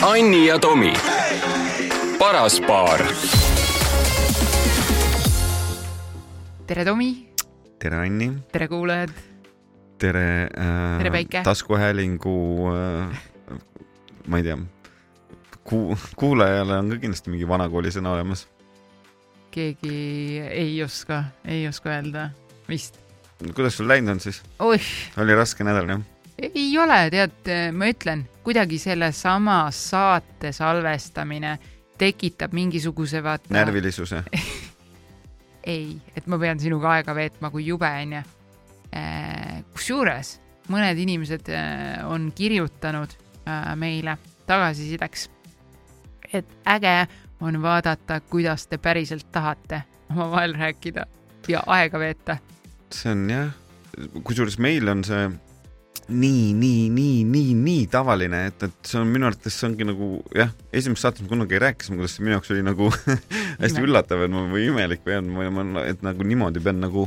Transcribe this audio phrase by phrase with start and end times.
[0.00, 0.92] Anni ja Tomi,
[2.18, 3.02] paras paar.
[6.66, 7.28] tere, Tomi,
[7.78, 9.10] tere, Anni, tere, kuulajad.
[9.98, 11.42] tere äh, Tere, Päike.
[11.44, 12.32] taskuhäälingu
[12.72, 13.20] äh,,
[14.26, 14.56] ma ei tea,
[15.68, 18.46] kuu-, kuulajale on ka kindlasti mingi vanakooli sõna olemas.
[19.52, 22.30] keegi ei oska, ei oska öelda,
[22.72, 22.96] vist.
[23.52, 24.40] kuidas sul läinud on siis?
[24.64, 26.08] oli raske nädal jah?
[26.42, 31.58] Ei ole, tead, ma ütlen, kuidagi sellesama saate salvestamine
[31.98, 33.52] tekitab mingisuguse vaata.
[33.54, 34.22] närvilisuse?
[35.74, 38.22] ei, et ma pean sinuga aega veetma, kui jube onju.
[39.72, 40.38] kusjuures
[40.70, 43.12] mõned inimesed äh, on kirjutanud
[43.46, 45.28] äh, meile tagasisideks,
[46.32, 46.94] et äge
[47.40, 51.06] on vaadata, kuidas te päriselt tahate omavahel rääkida
[51.48, 52.36] ja aega veeta.
[52.90, 53.52] see on jah,
[54.24, 55.28] kusjuures meil on see
[56.10, 60.10] nii, nii, nii, nii, nii tavaline, et, et see on minu arvates, see ongi nagu
[60.36, 62.90] jah, esimest saates me kunagi rääkisime, kuidas see minu jaoks oli nagu
[63.62, 67.06] hästi üllatav, et ma või imelik või on, või ma, et nagu niimoodi pean nagu,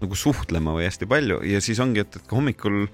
[0.00, 2.86] nagu suhtlema või hästi palju ja siis ongi, et, et hommikul,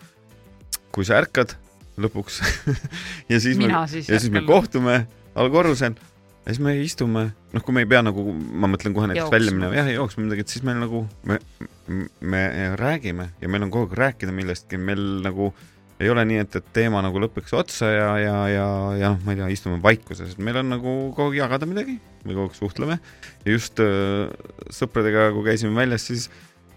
[0.94, 1.56] kui sa ärkad
[2.00, 2.42] lõpuks
[3.32, 4.10] ja siis me mina siis.
[4.10, 4.44] ja siis me.
[4.46, 5.04] kohtume
[5.38, 9.32] allkorrusel ja siis me istume, noh, kui me ei pea nagu, ma mõtlen kohe näiteks
[9.32, 11.40] välja minema, jah, jooksma midagi, et siis meil nagu, me,
[11.86, 12.42] me
[12.78, 15.52] räägime ja meil on kogu aeg rääkida millestki, meil nagu
[16.00, 18.66] ei ole nii, et, et teema nagu lõpeks otsa ja, ja, ja,
[19.00, 21.96] ja noh, ma ei tea, istume vaikuses, et meil on nagu kogu aeg jagada midagi,
[22.24, 24.26] me kogu aeg suhtleme ja just äh,
[24.74, 26.28] sõpradega, kui käisime väljas, siis,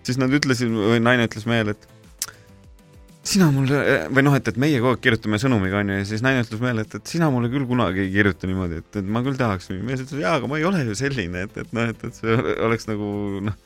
[0.07, 1.89] siis nad ütlesid või naine ütles mehele, et
[3.29, 3.81] sina mulle
[4.15, 6.87] või noh, et, et meie kogu aeg kirjutame sõnumiga onju ja siis naine ütles meile,
[6.87, 9.67] et, et sina mulle küll kunagi ei kirjuta niimoodi, et, et ma küll tahaks.
[9.83, 12.39] mees ütles, jaa, aga ma ei ole ju selline, et, et noh, et, et see
[12.69, 13.11] oleks nagu
[13.49, 13.59] noh,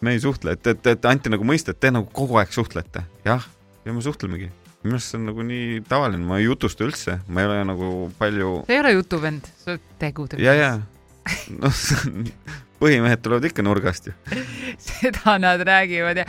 [0.00, 3.04] me ei suhtle, et, et, et anti nagu mõista, et te nagu kogu aeg suhtlete.
[3.24, 3.44] jah,
[3.84, 4.50] ja me suhtlemegi.
[4.82, 7.90] minu arust see on nagu nii tavaline, ma ei jutusta üldse, ma ei ole nagu
[8.18, 10.72] palju sa ei ole jutuvend, sa oled tegude ja, ja
[11.60, 11.82] noh,
[12.80, 14.14] põhimehed tulevad ikka nurgast ju.
[14.86, 16.24] seda nad räägivad ja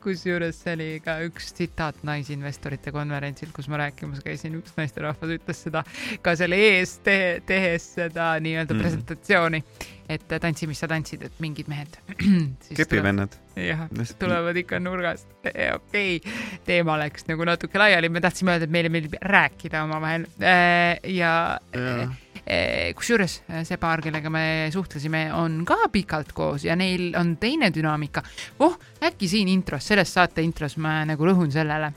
[0.00, 5.60] kusjuures see oli ka üks tsitaat naisinvestorite konverentsil, kus ma rääkimas käisin, üks naisterahvas ütles
[5.66, 5.84] seda
[6.24, 8.84] ka selle ees te tehes seda nii-öelda mm.
[8.84, 9.62] presentatsiooni,
[10.10, 11.98] et tantsi, mis sa tantsid, et mingid mehed
[12.78, 13.36] kepivennad.
[13.56, 13.86] jah,
[14.18, 15.28] tulevad ikka nurgast.
[15.44, 16.34] okei okay.,
[16.66, 21.30] teema läks nagu natuke laiali, me tahtsime öelda, et meile meeldib rääkida omavahel ja
[21.74, 22.10] Jaa.
[22.50, 27.36] Eh, kusjuures eh, see paar, kellega me suhtlesime, on ka pikalt koos ja neil on
[27.38, 28.22] teine dünaamika.
[28.64, 31.92] oh, äkki siin intros, selles saate intros ma nagu rõhun sellele,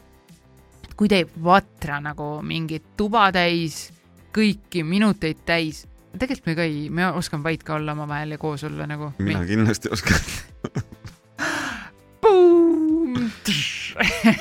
[0.99, 3.87] kui te ei vatra nagu mingit tuba täis,
[4.35, 5.85] kõiki minuteid täis,
[6.19, 9.11] tegelikult me ka ei, me oskame vait ka olla omavahel ja koos olla nagu.
[9.19, 10.19] mina kindlasti oskan.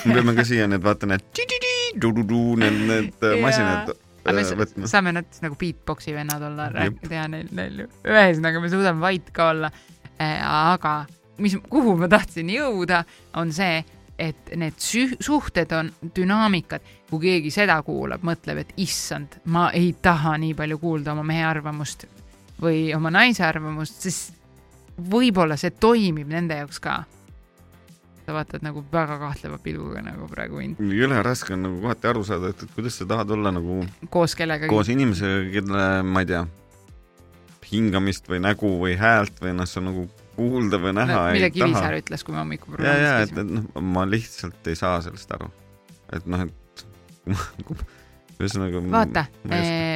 [0.05, 3.43] me peame ka siia need, vaata need ti-ti-ti-du-du-du, need, need äh, Jaa.
[3.47, 4.91] masinad me äh, võtma.
[4.91, 6.69] saame nad nagu beatbox'i vennad olla,
[7.03, 9.73] teha neil, neil ju, ühesõnaga me suudame vait ka olla.
[10.21, 10.95] aga
[11.43, 13.03] mis, kuhu ma tahtsin jõuda,
[13.41, 13.83] on see,
[14.19, 20.37] et need suhted on dünaamikad, kui keegi seda kuulab, mõtleb, et issand, ma ei taha
[20.41, 22.07] nii palju kuulda oma mehe arvamust
[22.63, 24.39] või oma naise arvamust, sest
[25.11, 27.03] võib-olla see toimib nende jaoks ka.
[28.23, 32.23] sa vaatad nagu väga kahtleva pilguga nagu praegu mind jõle raske on nagu kohati aru
[32.25, 34.71] saada, et, kuidas sa tahad olla nagu koos kellegagi.
[34.71, 36.45] koos inimesega, kelle, ma ei tea,
[37.73, 40.07] hingamist või nägu või häält või noh, sa nagu
[40.43, 41.99] kuulda või näha no, ei mida taha Kivisäär.
[42.03, 45.51] ütles, kui me hommikul ja, ja, et, et noh, ma lihtsalt ei saa sellest aru.
[46.13, 46.63] et noh, et
[48.43, 48.83] ühesõnaga.
[48.93, 49.27] vaata,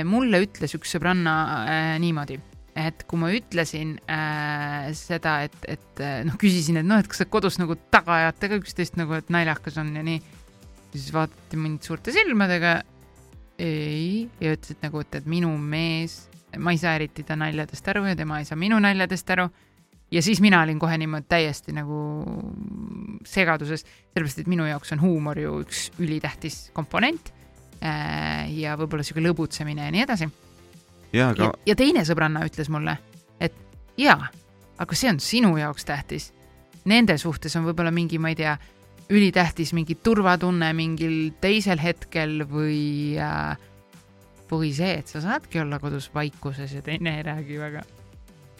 [0.08, 1.34] mulle ütles üks sõbranna
[1.66, 2.38] äh, niimoodi,
[2.78, 7.28] et kui ma ütlesin äh, seda, et, et noh, küsisin, et noh, et kas te
[7.30, 10.20] kodus nagu taga ajate ka üksteist nagu, et naljakas on ja nii,
[10.94, 12.80] siis vaadati mind suurte silmadega.
[13.58, 16.26] ei, ja ütlesid nagu, et, et minu mees,
[16.60, 19.48] ma ei saa eriti ta naljadest aru ja tema ei saa minu naljadest aru.
[20.10, 21.98] Ja siis mina olin kohe niimoodi täiesti nagu
[23.26, 23.84] segaduses,
[24.14, 27.32] sellepärast et minu jaoks on huumor ju üks ülitähtis komponent
[27.82, 30.30] äh, ja võib-olla sihuke lõbutsemine ja nii edasi.
[31.12, 32.96] ja, ja aga, ja teine sõbranna ütles mulle,
[33.40, 33.54] et
[33.98, 34.30] jaa,
[34.78, 36.32] aga see on sinu jaoks tähtis.
[36.86, 38.52] Nende suhtes on võib-olla mingi, ma ei tea,
[39.10, 43.56] ülitähtis mingi turvatunne mingil teisel hetkel või äh,
[44.50, 47.82] või see, et sa saadki olla kodus vaikuses ja teine ei räägi väga.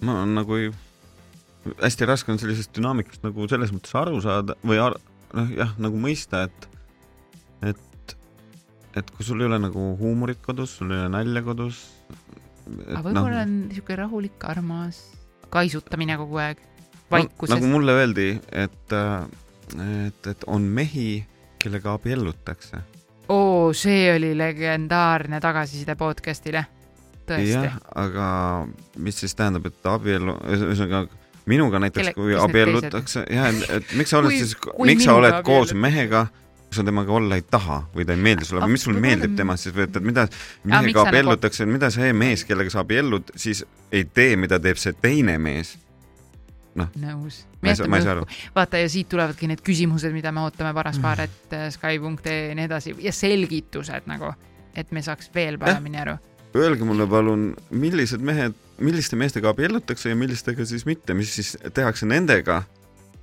[0.02, 0.70] ma nagu ei,
[1.80, 4.96] hästi raske on sellisest dünaamikast nagu selles mõttes aru saada või ar,
[5.36, 6.68] noh, jah, nagu mõista, et,
[7.72, 8.16] et,
[8.96, 11.84] et kui sul ei ole nagu huumorit kodus, sul ei ole nalja kodus.
[12.66, 15.02] aga võib-olla on niisugune rahulik, armas
[15.52, 16.60] kaisutamine kogu aeg,
[17.12, 21.24] vaikuses nagu mulle öeldi, et, et, et on mehi,
[21.62, 22.82] kellega abiellutakse
[23.28, 26.64] oo, see oli legendaarne tagasiside podcast'ile.
[27.26, 28.26] tõesti jah, aga
[29.02, 31.06] mis siis tähendab, et abielu, ühesõnaga
[31.46, 34.56] minuga näiteks kui abiellutakse, jah, et, et miks sa oled Kui- siis,
[34.90, 36.26] miks sa oled koos abiellud- mehega,
[36.66, 38.98] kui sa temaga olla ei taha või ta ei meeldi sulle Ah, või mis sulle
[38.98, 42.44] võib-olla- meeldib temast siis või et, et mida miks mehega nagu- abiellutakse, mida see mees,
[42.44, 45.76] kellega sa abiellud, siis ei tee, mida teeb see teine mees.
[47.00, 47.44] nõus.
[48.04, 48.26] saa aru.
[48.54, 50.74] vaata ja siit tulevadki need küsimused, mida me ootame Mm.
[50.74, 54.34] paraspaar.ee, Sky.ee ja nii edasi ja selgitused nagu,
[54.74, 56.18] et me saaks veel paremini aru.
[56.56, 62.06] Öelge mulle palun, millised mehed, milliste meestega abiellutakse ja millistega siis mitte, mis siis tehakse
[62.08, 62.62] nendega,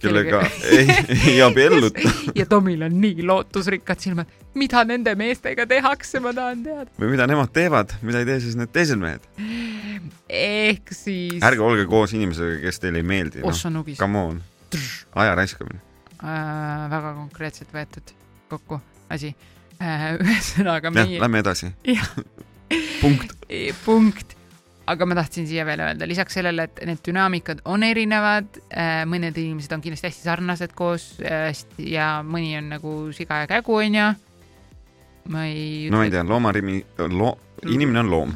[0.01, 0.41] kellega
[0.77, 0.87] ei,
[1.31, 6.89] ei abielluta ja Tomil on nii lootusrikkad silmad, mida nende meestega tehakse, ma tahan teada.
[6.99, 9.25] või mida nemad teevad, mida ei tee siis need teised mehed.
[10.29, 11.39] ehk siis.
[11.43, 13.99] ärge olge koos inimesega, kes teile ei meeldi, noh, ossa nugis.
[14.01, 14.43] come on,
[15.15, 15.81] aja raiskamine.
[16.19, 18.15] äh, väga konkreetselt võetud
[18.51, 18.81] kokku
[19.13, 19.33] asi
[19.81, 20.13] äh.
[20.23, 21.73] ühesõnaga meie, lähme edasi.
[23.01, 23.35] Punkt.
[23.85, 24.37] punkt.
[24.87, 29.37] Aga ma tahtsin siia veel öelda, lisaks sellele, et need dünaamikad on erinevad äh,, mõned
[29.39, 34.09] inimesed on kindlasti hästi sarnased koos äh, ja mõni on nagu siga ja kägu, onju.
[35.33, 35.87] ma ei.
[35.91, 36.81] no ma ei tea, loomarimi,
[37.13, 37.37] loo-,
[37.67, 38.35] inimene on loom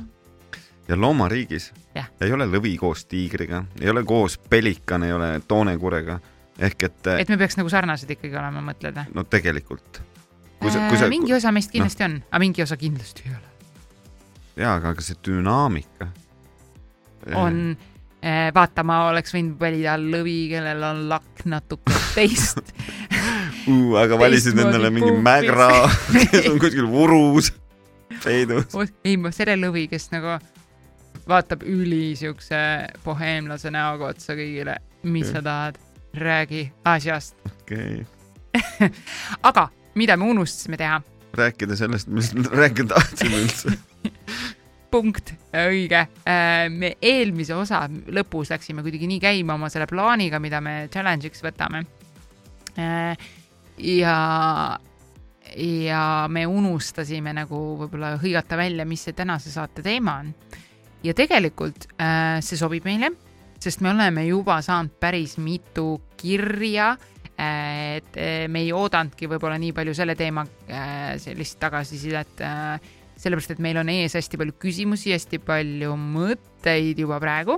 [0.87, 2.07] ja loomariigis Jah.
[2.21, 6.19] ei ole lõvi koos tiigriga, ei ole koos pelikan, ei ole toonekurega
[6.59, 9.17] ehk et, et me peaks nagu sarnased ikkagi olema, mõtled või?
[9.17, 10.01] no tegelikult.
[11.09, 13.51] mingi osa meist kindlasti on, aga mingi osa kindlasti ei ole.
[14.63, 16.09] jaa, aga aga see dünaamika.
[17.35, 17.77] on,
[18.55, 22.73] vaata, ma oleks võinud valida lõvi, kellel on lakk natuke teist.
[23.67, 25.23] uh,, aga valisid endale mingi puupis.
[25.27, 25.69] mägra,
[26.33, 27.51] kes on kuskil urus,
[28.23, 28.77] peidus.
[29.03, 30.37] ei, ma selle lõvi, kes nagu
[31.27, 32.59] vaatab üli siukse
[33.03, 34.77] boheemlase näoga otsa kõigile,
[35.07, 35.79] mis sa tahad,
[36.17, 37.35] räägi asjast.
[37.61, 38.91] okei okay.
[39.49, 41.01] aga mida me unustasime teha?
[41.37, 42.21] rääkida sellest, me
[42.51, 43.73] rääkida tahtsime üldse.
[44.97, 46.01] punkt, õige.
[46.73, 51.83] me eelmise osa lõpus läksime kuidagi nii käima oma selle plaaniga, mida me challenge'iks võtame.
[53.77, 54.15] ja,
[55.53, 56.01] ja
[56.33, 60.33] me unustasime nagu võib-olla hõigata välja, mis see tänase saate teema on.
[61.05, 63.13] ja tegelikult äh, see sobib meile,
[63.61, 66.95] sest me oleme juba saanud päris mitu kirja
[67.37, 68.15] et
[68.49, 70.41] me ei oodanudki võib-olla nii palju selle teema
[70.73, 76.99] äh, sellist tagasisidet äh, sellepärast et meil on ees hästi palju küsimusi, hästi palju mõtteid
[76.99, 77.57] juba praegu.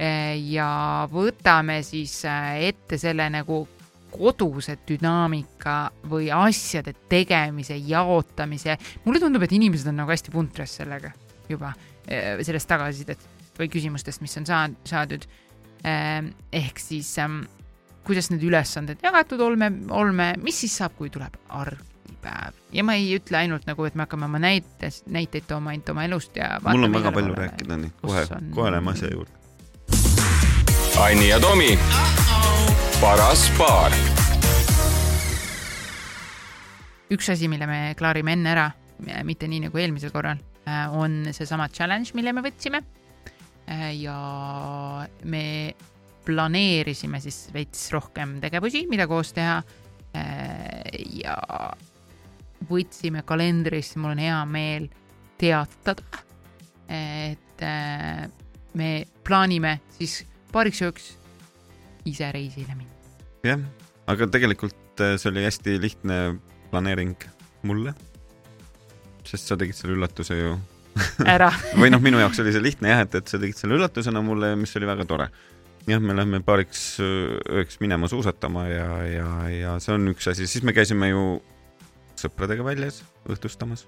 [0.00, 0.68] ja
[1.12, 3.66] võtame siis äh, ette selle nagu
[4.10, 8.78] koduse dünaamika või asjade tegemise, jaotamise.
[9.04, 11.12] mulle tundub, et inimesed on nagu hästi puntres sellega
[11.50, 11.74] juba,
[12.06, 13.28] sellest tagasisidest
[13.60, 15.26] või küsimustest, mis on saad-, saadud.
[15.84, 17.42] ehk siis ähm,
[18.04, 21.38] kuidas need ülesanded jagatud olme, olme, mis siis saab, kui tuleb
[22.20, 25.88] argipäev ja ma ei ütle ainult nagu, et me hakkame oma näites, näiteid tooma ainult
[25.88, 26.60] oma elust ja.
[26.62, 29.32] mul on väga palju rääkida, nii kohe kohe läheme asja juurde.
[31.00, 31.78] Anni ja Tomi,
[33.00, 33.92] paras paar.
[37.10, 38.70] üks asi, mille me klaarime enne ära,
[39.24, 40.38] mitte nii nagu eelmisel korral,
[40.92, 42.82] on seesama challenge, mille me võtsime.
[43.96, 45.74] ja me
[46.26, 49.62] planeerisime siis veits rohkem tegevusi, mida koos teha.
[51.22, 51.36] ja
[52.68, 54.88] võtsime kalendrisse, mul on hea meel
[55.40, 56.02] teatada,
[56.90, 58.26] et äh,
[58.76, 58.90] me
[59.24, 60.20] plaanime siis
[60.52, 61.10] paariks ööks
[62.08, 62.92] ise reisile minna.
[63.46, 63.62] jah,
[64.10, 66.18] aga tegelikult äh, see oli hästi lihtne
[66.70, 67.16] planeering
[67.66, 67.94] mulle.
[69.24, 70.56] sest sa tegid selle üllatuse ju
[71.34, 74.22] ära või noh, minu jaoks oli see lihtne jah, et, et sa tegid selle üllatusena
[74.24, 75.30] mulle, mis oli väga tore.
[75.88, 80.48] jah, me lähme paariks öö, ööks minema suusatama ja, ja, ja see on üks asi,
[80.50, 81.24] siis me käisime ju
[82.20, 83.86] sõpradega väljas õhtustamas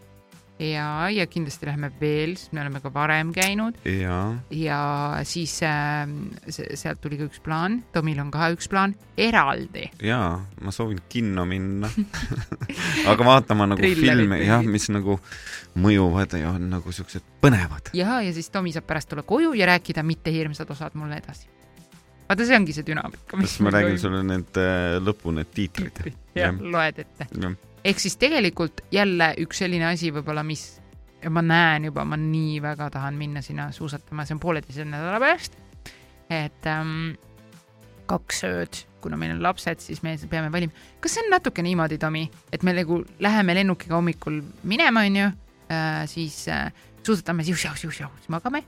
[0.63, 4.19] ja, ja kindlasti lähme veel, sest me oleme ka varem käinud ja
[4.55, 4.79] ja
[5.27, 6.05] siis äh,
[6.53, 9.89] se- sealt tuli ka üks plaan, Tomil on ka üks plaan eraldi.
[10.05, 11.91] jaa, ma soovin kinno minna
[13.11, 15.19] aga vaatama nagu Trillerit filme jah, mis nagu
[15.83, 17.91] mõjuvad ja on nagu siuksed põnevad.
[17.97, 21.49] ja, ja siis Tomi saab pärast tulla koju ja rääkida mitte hirmsad osad mulle edasi.
[22.29, 23.41] vaata, see ongi see dünaamika.
[23.41, 26.05] kas ma räägin sulle need äh, lõpu need tiitrid?
[26.37, 27.31] jah, loed ette.
[27.85, 30.83] Ehk siis tegelikult jälle üks selline asi võib-olla, mis
[31.31, 35.59] ma näen juba, ma nii väga tahan minna sinna suusatama, see on pooleteise nädala pärast.
[36.33, 37.13] et ähm,
[38.09, 40.73] kaks ööd, kuna meil on lapsed, siis me peame valima.
[41.01, 45.31] kas see on natuke niimoodi, Tomi, et me nagu läheme lennukiga hommikul minema, onju,
[46.11, 46.71] siis äh,
[47.07, 48.65] suusatame siu-siu-siu-siu, siis magame,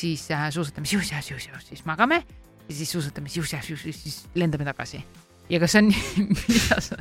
[0.00, 2.24] siis äh, suusatame siu-siu-siu-siu, siis magame
[2.68, 5.04] ja siis suusatame siu-siu-siu-siu, siis lendame tagasi.
[5.48, 5.92] ja kas see on,
[6.48, 7.00] mida sa,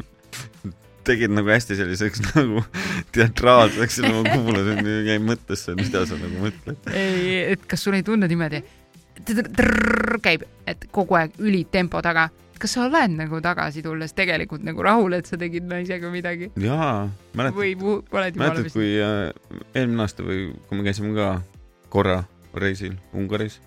[1.07, 2.63] tegid nagu hästi selliseks nagu
[3.15, 6.93] teatraalseks ja ma kuulasin ja jäin mõttesse, mida sa nagu mõtled.
[6.93, 8.63] ei, et kas sul ei tunne niimoodi,
[10.23, 12.29] käib, et kogu aeg ülitempo taga.
[12.59, 17.09] kas sa oled nagu tagasi tulles tegelikult nagu rahul, et sa tegid naisega midagi jaa,
[17.35, 19.33] mäletad, või oled juba mäletad, kui äh,
[19.75, 21.35] eelmine aasta või kui me käisime ka
[21.91, 22.23] korra
[22.55, 23.59] reisil Ungaris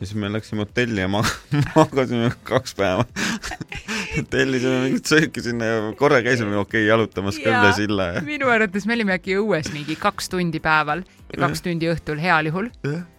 [0.00, 1.30] ja siis me läksime hotelli ja mag-
[1.76, 3.04] magasime kaks päeva.
[4.34, 8.86] tellisime mingit sööki sinna ja korra käisime, okei okay,, jalutamas üle silla ja minu arvates
[8.88, 12.70] me olime äkki õues mingi kaks tundi päeval ja kaks tundi õhtul heal juhul,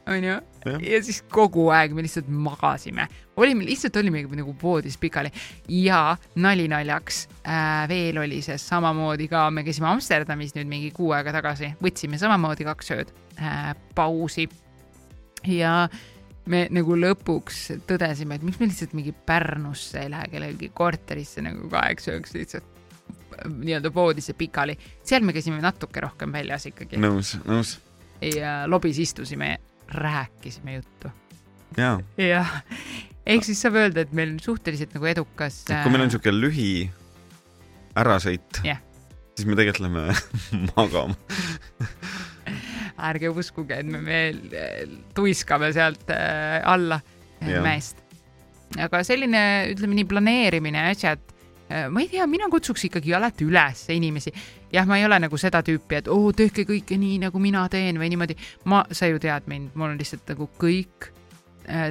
[0.10, 0.38] onju.
[0.66, 3.08] ja siis kogu aeg me lihtsalt magasime,
[3.40, 5.32] olime lihtsalt olime nagu voodis pikali.
[5.70, 11.14] Ja nali naljaks äh, veel oli see samamoodi ka, me käisime Amsterdamis nüüd mingi kuu
[11.18, 14.50] aega tagasi, võtsime samamoodi kaks ööd äh, pausi.
[15.48, 15.88] Ja
[16.50, 21.70] me nagu lõpuks tõdesime, et miks me lihtsalt mingi Pärnusse ei lähe kellelgi korterisse nagu
[21.72, 27.36] kaheks ööks lihtsalt äh, nii-öelda voodisse pikali, seal me käisime natuke rohkem väljas ikkagi nõus,
[27.48, 27.78] nõus,
[28.26, 31.12] ja lobis istusime ja rääkisime juttu
[31.78, 32.50] jah,
[33.26, 35.64] ehk siis saab öelda, et meil suhteliselt nagu edukas.
[35.70, 36.72] kui meil on niisugune lühi
[38.00, 38.82] ärasõit Jah.
[39.38, 40.04] siis me tegelikult lähme
[40.76, 41.16] magama.
[43.10, 47.00] Ärge uskuge, et me veel äh, tuiskame sealt äh, alla
[47.40, 47.64] Jah.
[47.64, 48.02] mäest.
[48.78, 49.42] aga selline,
[49.74, 51.22] ütleme nii, planeerimine ja asjad,
[51.94, 54.34] ma ei tea, mina kutsuks ikkagi alati üles inimesi.
[54.74, 57.98] jah, ma ei ole nagu seda tüüpi, et oo, tehke kõike nii, nagu mina teen
[58.02, 58.38] või niimoodi.
[58.70, 61.10] ma, sa ju tead mind, mul on lihtsalt nagu kõik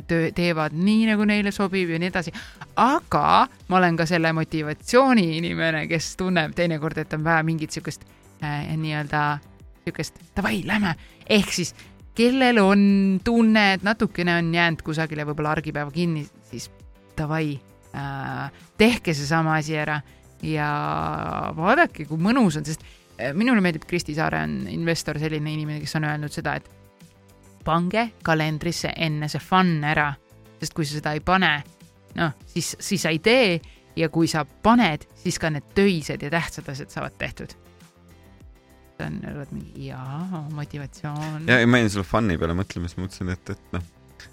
[0.07, 2.33] töö, teevad nii, nagu neile sobib ja nii edasi.
[2.77, 8.05] aga ma olen ka selle motivatsiooni inimene, kes tunneb teinekord, et on vaja mingit siukest
[8.43, 9.23] äh, nii-öelda
[9.88, 10.95] siukest davai, lähme.
[11.28, 11.75] ehk siis
[12.18, 12.83] kellel on
[13.25, 16.71] tunne, et natukene on jäänud kusagile võib-olla argipäeva kinni, siis
[17.18, 17.52] davai
[17.95, 20.00] äh,, tehke seesama asi ära
[20.42, 20.71] ja
[21.57, 22.83] vaadake, kui mõnus on, sest
[23.18, 26.68] äh, minule meeldib Kristi Saare on investor, selline inimene, kes on öelnud seda, et
[27.64, 30.11] pange kalendrisse enne see fun ära,
[30.59, 31.52] sest kui sa seda ei pane,
[32.18, 33.59] noh, siis, siis sa ei tee
[33.99, 37.54] ja kui sa paned, siis ka need töised ja tähtsad asjad saavad tehtud.
[38.99, 41.47] See on, oled mingi jaa, motivatsioon.
[41.49, 43.85] ja, ja ma jäin selle fun'i peale mõtlema, siis mõtlesin, et, et noh,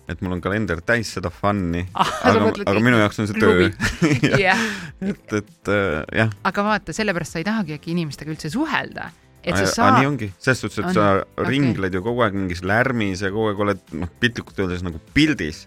[0.10, 3.69] et mul on kalender täis seda fun'i, ah, aga, aga minu jaoks on see töö.
[4.45, 4.63] jah,
[5.05, 9.12] et, et äh, jah, aga vaata, sellepärast sa ei tahagi äkki inimestega üldse suhelda,
[9.45, 12.65] et sa nii saad, ongi, selles suhtes, et On- sa ringled ju kogu aeg mingis
[12.65, 15.65] lärmis ja kogu aeg oled noh, piltlikult öeldes nagu pildis.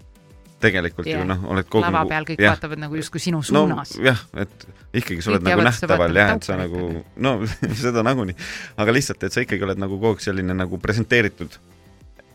[0.60, 1.22] Tegelikult Jah.
[1.22, 4.04] ju noh, oled kogu lava nagu, peal kõik jah, vaatavad nagu justkui sinu suunas no,.
[4.10, 4.68] jah, et
[5.00, 6.84] ikkagi sa Kõik oled nagu et sa nähtaval jah, et sa nagu,
[7.26, 7.34] no
[7.84, 8.36] seda nagunii,
[8.82, 11.58] aga lihtsalt, et sa ikkagi oled nagu kogu aeg selline nagu presenteeritud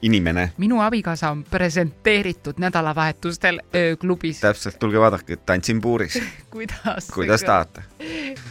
[0.04, 0.50] inimene.
[0.58, 4.40] minu abikaasa on presenteeritud nädalavahetustel ööklubis.
[4.44, 6.20] täpselt, tulge vaadake, tantsin puuris,
[6.54, 7.84] kuidas kuidas tahate.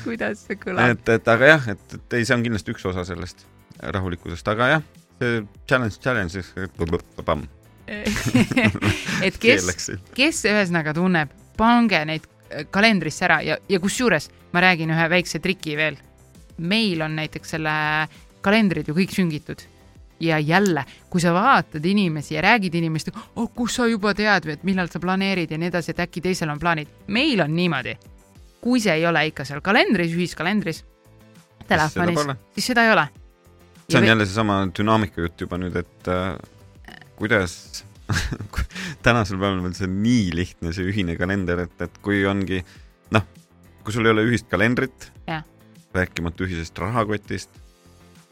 [0.05, 0.97] kuidas see kõlab?
[0.97, 3.47] et, et aga jah, et, et ei, see on kindlasti üks osa sellest
[3.83, 4.87] rahulikkusest, aga jah,
[5.19, 6.45] see challenge, challenge,
[9.27, 14.93] et kes, kes ühesõnaga tunneb, pange neid äh, kalendrisse ära ja, ja kusjuures ma räägin
[14.93, 15.97] ühe väikse triki veel.
[16.59, 17.73] meil on näiteks selle
[18.45, 19.63] kalendrid ju kõik süngitud
[20.23, 24.63] ja jälle, kui sa vaatad inimesi ja räägid inimestega, oh kus sa juba tead, et
[24.63, 26.89] millal sa planeerid ja nii edasi, et äkki teisel on plaanid.
[27.07, 27.97] meil on niimoodi,
[28.61, 30.85] kui see ei ole ikka seal kalendris, ühiskalendris,
[31.67, 33.09] telefonis, siis seda ei ole.
[33.89, 36.37] see on jälle seesama dünaamika jutt juba nüüd, et äh,
[37.23, 37.85] kuidas
[39.07, 42.61] tänasel päeval on see nii lihtne, see ühine kalender, et, et kui ongi
[43.15, 43.27] noh,
[43.87, 45.13] kui sul ei ole ühist kalendrit
[45.95, 47.51] rääkimata ühisest rahakotist,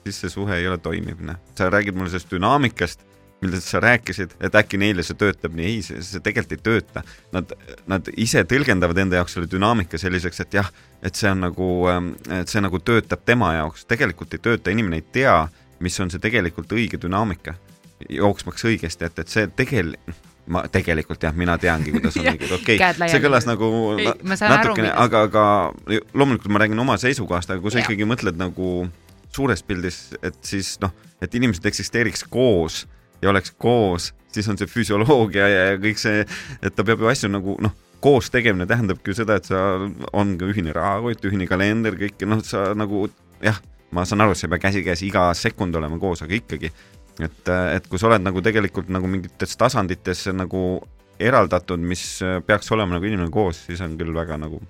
[0.04, 1.38] siis see suhe ei ole toimiv, noh.
[1.54, 3.06] sa räägid mulle sellest dünaamikast,
[3.40, 7.02] millest sa rääkisid, et äkki neile see töötab nii, ei, see, see tegelikult ei tööta.
[7.32, 7.52] Nad,
[7.88, 10.68] nad ise tõlgendavad enda jaoks selle dünaamika selliseks, et jah,
[11.04, 11.70] et see on nagu,
[12.36, 15.36] et see nagu töötab tema jaoks, tegelikult ei tööta, inimene ei tea,
[15.80, 17.56] mis on see tegelikult õige dünaamika
[18.08, 19.96] jooksmaks õigesti, et, et see tegel-,
[20.50, 24.08] ma tegelikult jah, mina teangi, kuidas on Jah, õige, okei okay,, see kõlas nagu Ei,
[24.24, 25.44] natukene, aga, aga
[26.14, 27.88] loomulikult ma räägin oma seisukohast, aga kui sa Jah.
[27.88, 28.88] ikkagi mõtled nagu
[29.34, 32.82] suures pildis, et siis noh, et inimesed eksisteeriks koos
[33.22, 36.24] ja oleks koos, siis on see füsioloogia ja, ja kõik see,
[36.62, 39.60] et ta peab ju asju nagu noh, koos tegemine tähendabki ju seda, et sa,
[40.16, 43.06] on ka ühine rahakott, ühine kalender, kõik noh, sa nagu
[43.44, 43.60] jah,
[43.94, 46.72] ma saan aru, sa ei pea käsikäes iga sekund olema koos, aga ikkagi,
[47.28, 50.80] et, et kui sa oled nagu tegelikult nagu mingites tasandites nagu
[51.20, 52.04] eraldatud, mis
[52.46, 54.60] peaks olema nagu inimene koos, siis on küll väga nagu,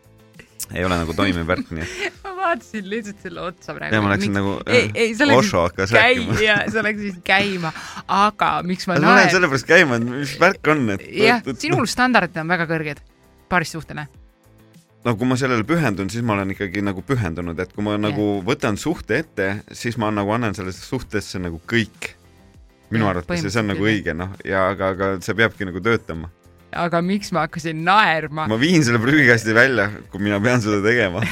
[0.75, 3.95] ei ole nagu toimiv värk, nii et ma vaatasin lihtsalt selle otsa praegu.
[3.95, 6.35] ja ma läksin nagu ei, ei, sa läksid Osho hakkas rääkima.
[6.35, 7.73] käi-, ja sa läksid käima,
[8.07, 12.43] aga miks ma ma lähen sellepärast käima, et mis värk on, et jah, sinul standardid
[12.43, 13.05] on väga kõrged
[13.51, 14.07] paarisuhtele.
[15.05, 18.07] no kui ma sellele pühendun, siis ma olen ikkagi nagu pühendunud, et kui ma yeah.
[18.11, 22.15] nagu võtan suhte ette, siis ma nagu annan sellesse suhtesse nagu kõik.
[22.91, 26.31] Minu arvates ja see on nagu õige, noh, ja aga, aga see peabki nagu töötama.
[26.71, 28.49] aga miks ma hakkasin naerma?
[28.51, 31.25] ma viin selle prügikasti välja, kui mina pean seda tegema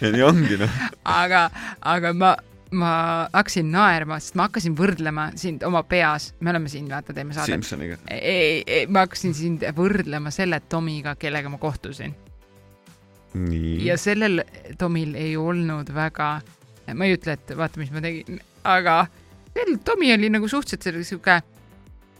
[0.00, 0.80] ja nii ongi, noh.
[1.22, 1.48] aga,
[1.94, 2.34] aga ma
[2.72, 2.92] ma
[3.28, 7.52] hakkasin naerma, sest ma hakkasin võrdlema sind oma peas, me oleme siin, vaata, teeme saadet.
[7.52, 7.98] Simsoniga.
[8.08, 12.16] ei, ei, ma hakkasin sind võrdlema selle Tomiga, kellega ma kohtusin
[13.84, 14.42] ja sellel
[14.78, 16.28] Tomil ei olnud väga,
[16.94, 19.06] ma ei ütle, et vaata, mis ma tegin, aga
[19.52, 21.40] sel Tomi oli nagu suhteliselt sihuke,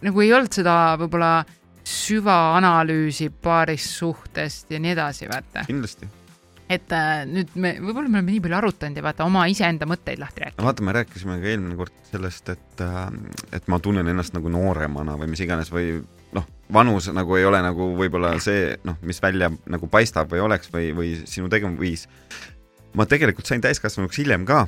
[0.03, 1.35] nagu ei olnud seda võib-olla
[1.83, 5.65] süvaanalüüsi paarist suhtest ja nii edasi, vaata.
[5.67, 6.07] kindlasti
[6.71, 10.21] et äh, nüüd me, võib-olla me oleme nii palju arutanud ja vaata oma iseenda mõtteid
[10.21, 10.65] lahti rääkinud.
[10.65, 13.01] vaata, me rääkisime ka eelmine kord sellest, et, äh,
[13.55, 15.97] et ma tunnen ennast nagu nooremana või mis iganes või
[16.35, 20.71] noh, vanus nagu ei ole nagu võib-olla see, noh, mis välja nagu paistab või oleks
[20.73, 22.07] või, või sinu tegemisviis.
[22.95, 24.65] ma tegelikult sain täiskasvanuks hiljem ka,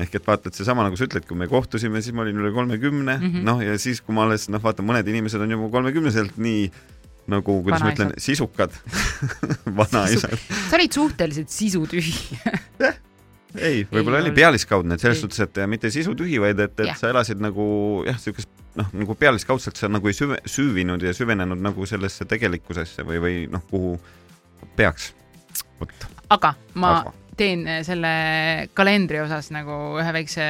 [0.00, 2.50] ehk et vaata, et seesama, nagu sa ütled, kui me kohtusime, siis ma olin üle
[2.54, 5.70] kolmekümne mm -hmm., noh, ja siis, kui ma alles, noh, vaata, mõned inimesed on juba
[5.76, 6.66] kolmekümneselt nii
[7.30, 8.74] nagu, kuidas ma ütlen, sisukad
[9.80, 10.36] vanaisad
[10.68, 12.14] sa olid suhteliselt sisutühi
[12.82, 12.98] jah
[13.54, 16.96] ei, võib-olla oli pealiskaudne, et selles suhtes, et mitte sisutühi, vaid et, et ja.
[16.98, 17.66] sa elasid nagu
[18.06, 23.06] jah, niisugust noh, nagu pealiskaudselt sa nagu ei süve, süüvinud ja süvenenud nagu sellesse tegelikkusesse
[23.06, 23.94] või, või noh, kuhu
[24.76, 25.12] peaks.
[25.80, 26.08] vot.
[26.34, 27.14] aga ma aga.
[27.38, 28.12] Teen selle
[28.76, 30.44] kalendri osas nagu ühe väikse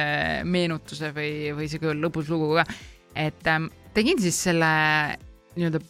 [0.49, 2.65] meenutuse või, või sihuke lõbus lugu ka.
[3.15, 4.69] et ähm, tegin siis selle
[5.55, 5.81] nii-öelda,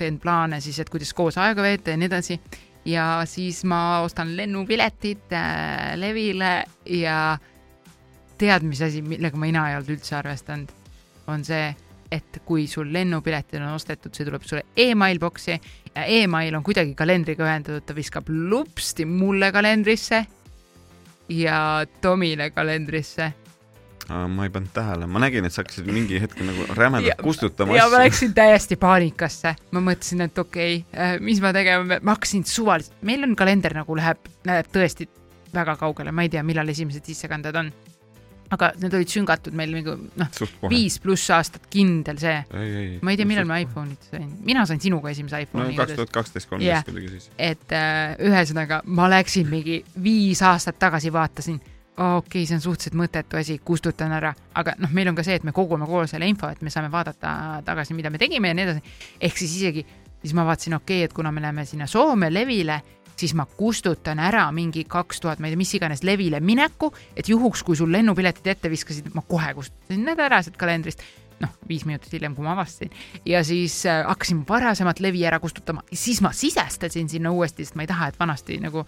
[0.00, 2.40] teen plaane siis, et kuidas koos aega veeta ja nii edasi
[2.88, 6.52] ja siis ma ostan lennupiletid äh, Levile
[6.88, 7.38] ja
[8.40, 10.76] tead, mis asi, millega ma ina ei olnud üldse arvestanud
[11.30, 11.68] on see,
[12.10, 17.46] et kui sul lennupiletid on ostetud, see tuleb sulle emailboksi ja email on kuidagi kalendriga
[17.46, 20.24] ühendatud, ta viskab lupsti mulle kalendrisse
[21.30, 23.32] ja Tomile kalendrisse.
[24.10, 27.84] Ma ei pannud tähele, ma nägin, et sa hakkasid mingi hetk nagu rämedalt kustutama ja
[27.84, 27.94] asju.
[27.94, 32.42] ma läksin täiesti paanikasse, ma mõtlesin, et okei okay,, äh, mis ma tegema, ma hakkasin
[32.48, 35.06] suvaliselt, meil on kalender nagu läheb, läheb tõesti
[35.54, 37.70] väga kaugele, ma ei tea, millal esimesed sissekanded on
[38.54, 40.30] aga need olid süngatud meil nagu noh,
[40.70, 42.36] viis pluss aastat kindel see.
[43.00, 45.76] ma ei tea, millal ma iPhone'it sain, mina sain sinuga esimese iPhone'i.
[45.78, 47.28] kaks tuhat kaksteist, kolmteist kuidagi siis.
[47.38, 51.60] et äh, ühesõnaga ma läksin mingi viis aastat tagasi, vaatasin
[52.00, 55.36] okei okay,, see on suhteliselt mõttetu asi, kustutan ära, aga noh, meil on ka see,
[55.38, 58.56] et me kogume koos selle info, et me saame vaadata tagasi, mida me tegime ja
[58.56, 58.94] nii edasi.
[59.20, 59.84] ehk siis isegi,
[60.22, 62.80] siis ma vaatasin, okei okay,, et kuna me läheme sinna Soome levile
[63.20, 67.28] siis ma kustutan ära mingi kaks tuhat, ma ei tea, mis iganes levile mineku, et
[67.28, 71.04] juhuks, kui sul lennupiletid ette viskasid, ma kohe kustutasin need ära sealt kalendrist.
[71.40, 72.90] noh, viis minutit hiljem, kui ma avastasin.
[73.24, 77.86] ja siis äh, hakkasin varasemat levi ära kustutama, siis ma sisestasin sinna uuesti, sest ma
[77.86, 78.84] ei taha, et vanasti nagu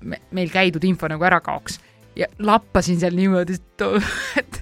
[0.00, 1.80] me, meil käidud info nagu ära kaoks
[2.16, 3.56] ja lappasin seal niimoodi,
[4.40, 4.60] et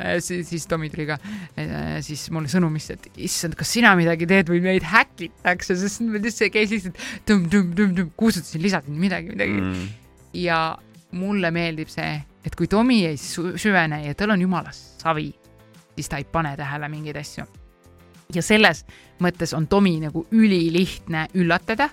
[0.00, 4.26] äh, siis, siis Tomi tuli ka äh, siis mulle sõnumisse, et issand, kas sina midagi
[4.28, 6.02] teed või meid häkitakse, sest
[6.34, 9.86] see käis lihtsalt tõmm-tõmm-tõmm-tõmm, kustutasin, lisasin midagi, midagi mm..
[10.42, 10.62] ja
[11.18, 15.30] mulle meeldib see, et kui Tomi ei süvene ja tal on jumala savi,
[15.94, 17.46] siis ta ei pane tähele mingeid asju.
[18.34, 18.84] ja selles
[19.22, 21.88] mõttes on Tomi nagu ülilihtne üllatada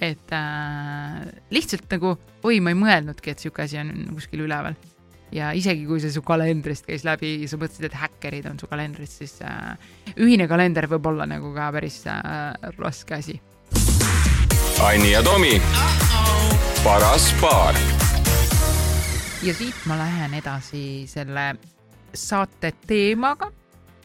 [0.00, 4.76] et äh, lihtsalt nagu oi, ma ei mõelnudki, et sihuke asi on kuskil üleval.
[5.32, 9.16] ja isegi kui see su kalendrist käis läbi sa mõtlesid, et häkkerid on su kalendris,
[9.18, 9.74] siis äh,
[10.16, 13.40] ühine kalender võib olla nagu ka päris äh, raske asi.
[14.84, 15.56] Anni ja Tomi,
[16.84, 17.74] paras paar.
[19.42, 21.54] ja siit ma lähen edasi selle
[22.14, 23.50] saate teemaga,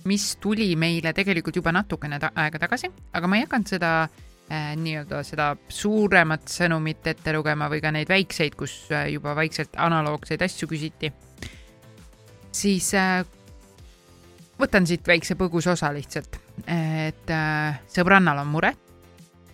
[0.08, 4.31] mis tuli meile tegelikult juba natukene ta aega tagasi, aga ma ei hakanud seda äh,
[4.52, 10.42] nii-öelda seda suuremat sõnumit ette lugema või ka neid väikseid, kus äh, juba vaikselt analoogseid
[10.44, 11.12] asju küsiti,
[12.52, 13.22] siis äh,
[14.62, 16.38] võtan siit väikse põgusa osa lihtsalt,
[16.68, 18.74] et äh, sõbrannal on mure,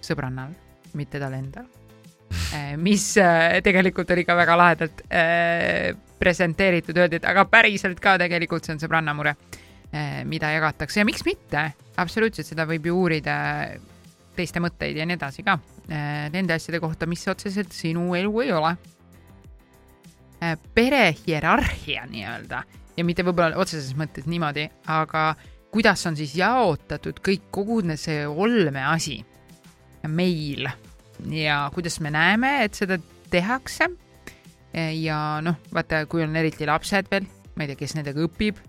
[0.03, 0.55] sõbrannal,
[0.97, 1.67] mitte tal endal.
[2.55, 8.17] Äh,, mis äh, tegelikult oli ka väga lahedalt äh, presenteeritud, öeldi, et aga päriselt ka
[8.19, 9.35] tegelikult see on sõbranna mure
[9.93, 10.99] äh,, mida jagatakse.
[10.99, 11.69] Ja miks mitte,
[12.01, 13.37] absoluutselt, seda võib ju uurida
[14.37, 15.57] teiste mõtteid ja nii edasi ka.
[15.87, 18.73] Äh, nende asjade kohta, mis otseselt sinu elu ei ole.
[20.43, 22.63] Äh, pere hierarhia nii-öelda
[22.97, 25.31] ja mitte võib-olla otseses mõttes niimoodi, aga
[25.73, 29.19] kuidas on siis jaotatud kõik, kogu see olmeasi
[30.07, 30.69] meil
[31.33, 32.99] ja kuidas me näeme, et seda
[33.31, 33.89] tehakse.
[34.75, 38.61] Äh, ja noh, vaata, kui on eriti lapsed veel, ma ei tea, kes nendega õpib,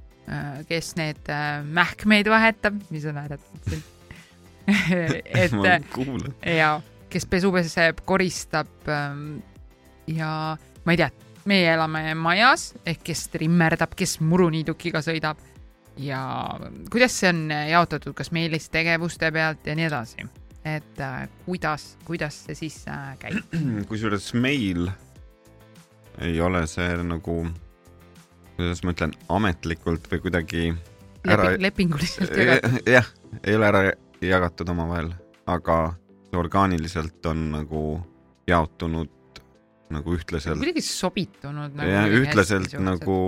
[0.69, 1.31] kes need
[1.73, 3.97] mähkmeid vahetab, mis on ääretult
[5.45, 5.55] et
[6.61, 6.73] ja,
[7.11, 9.39] kes pesu peseb, koristab ähm,
[10.07, 11.11] ja ma ei tea,
[11.49, 15.41] meie elame majas ehk kes trimmerdab, kes muruniidukiga sõidab
[15.99, 16.21] ja
[16.93, 20.27] kuidas see on jaotatud, kas meelistegevuste pealt ja nii edasi,
[20.69, 23.41] et äh, kuidas, kuidas see siis äh, käib?
[23.91, 24.91] kusjuures meil
[26.25, 27.41] ei ole see nagu,
[28.57, 30.69] kuidas ma ütlen, ametlikult või kuidagi
[31.29, 32.81] ära, lepinguliselt jagatud.
[32.97, 33.09] jah,
[33.45, 33.83] ei ole ära
[34.23, 35.13] jagatud omavahel,
[35.47, 35.79] aga
[36.29, 37.83] see orgaaniliselt on nagu
[38.49, 39.09] jaotunud
[39.95, 41.89] nagu ühtlaselt, kuidagi sobitunud nagu.
[41.89, 43.19] jah, ühtlaselt nagu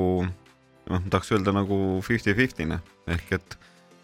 [0.90, 2.80] noh, tahaks öelda nagu fifty-fifty'ne
[3.14, 3.56] ehk et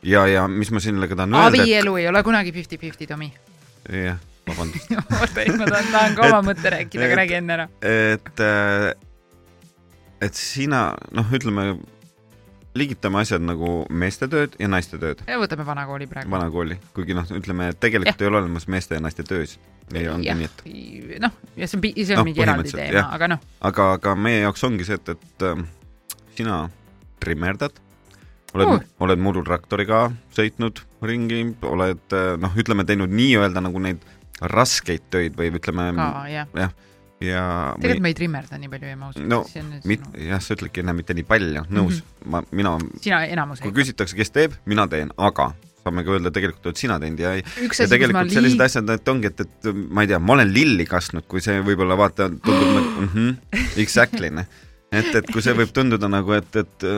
[0.06, 3.28] ja, ja mis ma sellega tahan öelda, abielu ei ole kunagi fifty-fifty, Tomi.
[3.88, 7.20] et jah, vabandust, oota, ei ma tahan, tahan ka oma Et- mõtte rääkida, aga et-
[7.20, 7.68] räägi enne ära.
[7.82, 8.40] et,
[10.30, 11.74] et sina noh, ütleme
[12.76, 16.30] liigitame asjad nagu meeste tööd ja naiste tööd, ja võtame vanakooli praegu.
[16.32, 19.62] vanakooli, kuigi noh, ütleme tegelikult ei ole olemas meeste ja naiste töösid.
[19.94, 23.30] ei ongi nii, et noh, ja see on, see on Noh, mingi eraldi teema aga
[23.34, 25.64] noh, aga, aga meie jaoks ongi see, et, et äh,
[26.38, 26.66] sina
[27.22, 27.82] trimmerdad,
[28.56, 28.82] oled Uh.
[29.04, 34.04] oled murutraktoriga sõitnud ringi, oled äh, noh, ütleme teinud nii-öelda nagu neid
[34.40, 36.46] raskeid töid või ütleme jah.
[36.56, 36.70] ja
[37.26, 39.42] tegelikult ma ei trimmerda nii palju, ma ausalt No,
[39.88, 42.32] mit, jah, sa ütledki enne mitte nii palju, nõus mm, -hmm.
[42.34, 45.52] ma, mina, sina enamus kui küsitakse, kes teeb, mina teen, aga
[45.86, 49.30] saame ka öelda, tegelikult oled sina teinud ja, ja tegelikult sellised liig-, asjad, et ongi,
[49.30, 52.94] et, et ma ei tea, ma olen lilli kastnud, kui see võib-olla vaata tundub nagu
[53.04, 54.46] mm -hmm, exactly noh,
[54.90, 56.88] et, et kui see võib tunduda nagu, et, et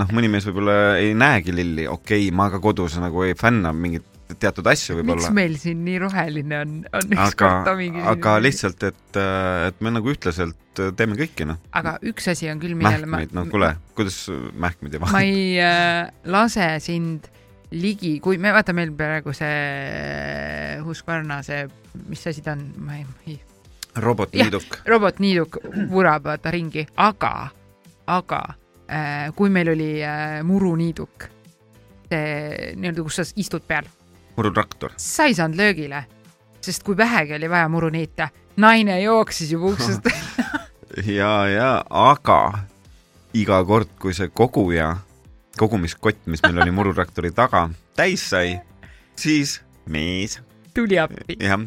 [0.00, 3.72] noh, mõni mees võib-olla ei näegi lilli, okei okay,, ma ka kodus nagu ei fänna
[3.72, 8.34] mingeid teatud asju miks võib-olla, meil siin nii roheline on, on aga ükskord Tomi, aga.
[8.44, 9.20] lihtsalt, et,
[9.68, 13.34] et me nagu ühtlaselt teeme kõike noh, aga üks asi on küll, millele ma mähkmeid,
[13.36, 15.24] no kuule, kuidas mähkmeid ei ma vahe?
[15.24, 17.30] ei äh, lase sind
[17.72, 21.66] ligi, kui me vaata meil praegu see Husqvarna, see,
[22.08, 23.38] mis asi ta on, ma ei, ma ei,
[24.04, 25.60] robotniiduk, robotniiduk
[25.90, 27.34] vurab vaata ringi, aga,
[28.12, 28.42] aga
[28.86, 31.28] äh, kui meil oli äh, muruniiduk,
[32.08, 33.88] see nii-öelda, kus sa istud peal,
[34.38, 36.04] murutraktor, sa ei saanud löögile,
[36.62, 40.08] sest kui vähegi oli vaja muru niita, naine jooksis juba uksest
[41.18, 42.40] ja, ja aga
[43.34, 44.94] iga kord, kui see koguja,
[45.58, 48.58] kogumiskott, mis meil oli murutraktori taga, täis sai,
[49.18, 49.58] siis
[49.90, 50.38] mees
[50.80, 51.36] tuli appi.
[51.42, 51.64] jah,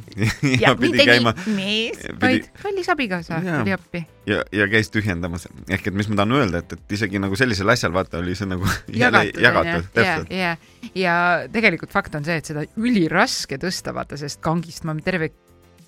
[0.61, 4.03] ja pidi käima mees, pidi- vaid kallis abikaasa tuli appi.
[4.29, 7.69] ja, ja käis tühjendamas, ehk et mis ma tahan öelda, et, et isegi nagu sellisel
[7.73, 8.67] asjal vaata oli see nagu
[9.03, 10.33] jagatud, jagatud, ja, täpselt.
[10.35, 10.55] ja,
[11.03, 11.15] ja
[11.53, 15.31] tegelikult fakt on see, et seda üliraske tõsta, vaata, sest kangist ma terve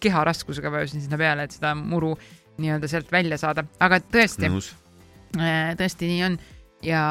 [0.04, 2.14] keha raskusega vajusin sinna peale, et seda muru
[2.60, 4.74] nii-öelda sealt välja saada, aga tõesti, nõus,
[5.80, 6.36] tõesti nii on
[6.86, 7.04] ja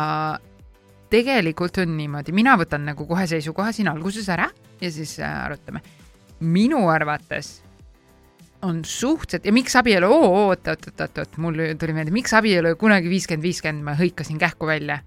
[1.13, 4.49] tegelikult on niimoodi, mina võtan nagu kohe seisukoha siin alguses ära
[4.81, 5.83] ja siis äh, arutame.
[6.43, 7.63] Minu arvates
[8.63, 12.77] on suhteliselt ja miks abielu, oot, oot, oot, oot, oot, mul tuli meelde, miks abielu
[12.79, 15.01] kunagi viiskümmend, viiskümmend, ma hõikasin kähku välja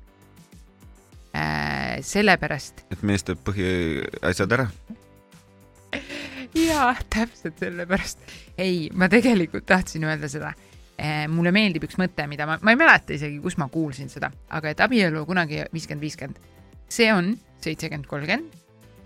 [1.35, 2.01] äh,.
[2.03, 4.67] sellepärast, et mees teeb põhiasjad ära.
[6.65, 8.27] jaa, täpselt sellepärast.
[8.57, 10.51] ei, ma tegelikult tahtsin öelda seda.
[11.31, 14.75] mulle meeldib üks mõte, mida ma, ma ei mäleta isegi, kus ma kuulsin seda, aga
[14.75, 16.51] et abielu kunagi viiskümmend, viiskümmend,
[16.91, 18.61] see on seitsekümmend, kolmkümmend,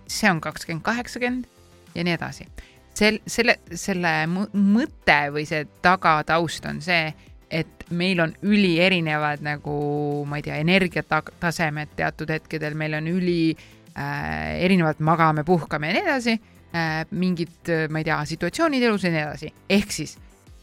[0.09, 1.58] see on kakskümmend, kaheksakümmend
[1.95, 2.47] ja nii edasi.
[2.93, 7.13] sel, selle, selle mõ- mõte või see tagataust on see,
[7.49, 14.59] et meil on ülierinevad nagu ma ei tea, energiatasemed teatud hetkedel, meil on üli äh,
[14.59, 19.23] erinevalt magame, puhkame ja nii edasi äh, mingid, ma ei tea, situatsioonid elus ja nii
[19.23, 19.53] edasi.
[19.69, 20.17] ehk siis,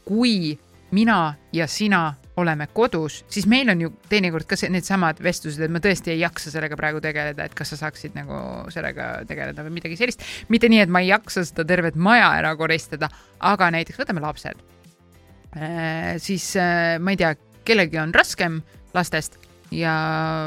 [0.05, 0.59] kui
[0.95, 5.73] mina ja sina oleme kodus, siis meil on ju teinekord ka see- needsamad vestlused, et
[5.73, 8.41] ma tõesti ei jaksa sellega praegu tegeleda, et kas sa saaksid nagu
[8.75, 10.23] sellega tegeleda või midagi sellist.
[10.49, 13.09] mitte nii, et ma ei jaksa seda tervet maja ära koristada,
[13.41, 14.61] aga näiteks võtame lapsed.
[16.19, 18.61] siis äh, ma ei tea, kellelgi on raskem
[18.95, 19.39] lastest
[19.75, 19.95] ja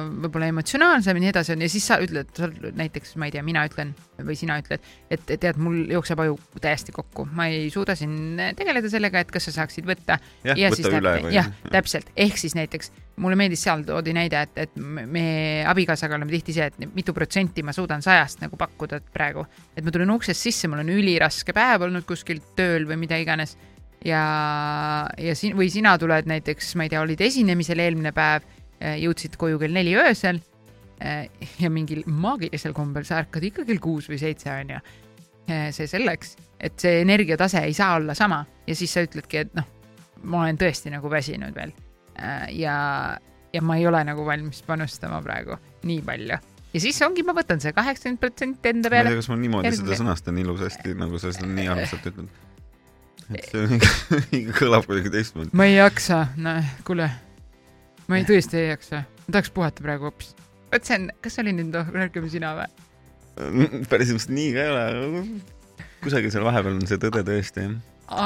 [0.10, 1.64] võib-olla emotsionaalsem ja nii edasi on.
[1.66, 2.32] ja siis sa ütled,
[2.78, 3.92] näiteks ma ei tea, mina ütlen
[4.24, 8.92] või sina ütled, et tead, mul jookseb aju täiesti kokku, ma ei suuda siin tegeleda
[8.92, 12.56] sellega, et kas sa saaksid võtta jah ja võta üle või jah, täpselt, ehk siis
[12.58, 16.94] näiteks mulle meeldis, seal toodi näide, et, et me me abikaasaga oleme tihti see, et
[16.96, 20.94] mitu protsenti ma suudan sajast nagu pakkuda praegu, et ma tulen uksest sisse, mul on
[20.94, 23.58] üliraske päev olnud kuskil tööl või mida iganes.
[24.06, 24.22] Ja,
[25.20, 28.46] ja siin või sina tuled näiteks, ma ei tea, olid esinemisel eelmine päev,
[28.80, 30.40] jõudsid koju kell neli öösel
[31.02, 31.28] eh,
[31.60, 34.80] ja mingil maagilisel kombel sa ärkad ikka kell kuus või seitse onju.
[35.74, 39.66] see selleks, et see energiatase ei saa olla sama ja siis sa ütledki, et noh,
[40.30, 41.72] ma olen tõesti nagu väsinud veel.
[42.54, 42.76] ja,
[43.54, 45.58] ja ma ei ole nagu valmis panustama praegu
[45.90, 46.38] nii palju.
[46.74, 49.40] ja siis ongi, ma võtan see kaheksakümmend protsenti enda ma ei peale tea, kas ma
[49.42, 52.30] niimoodi Järgmine- seda sõnastan ilusasti, nagu sa seda nii armsalt ütled.
[53.40, 55.54] et see on ikka, kõlab kuidagi teistmoodi.
[55.58, 57.10] ma ei jaksa, noh, kuule,
[58.10, 60.34] ma ei tõesti ei jaksa, ma tahaks puhata praegu hoopis.
[60.74, 62.70] vot see on, kas see oli nüüd rohkem sina või?
[63.90, 65.24] päris ilmselt nii ka ei ole, aga
[66.04, 67.76] kusagil seal vahepeal on see tõde tõesti jah.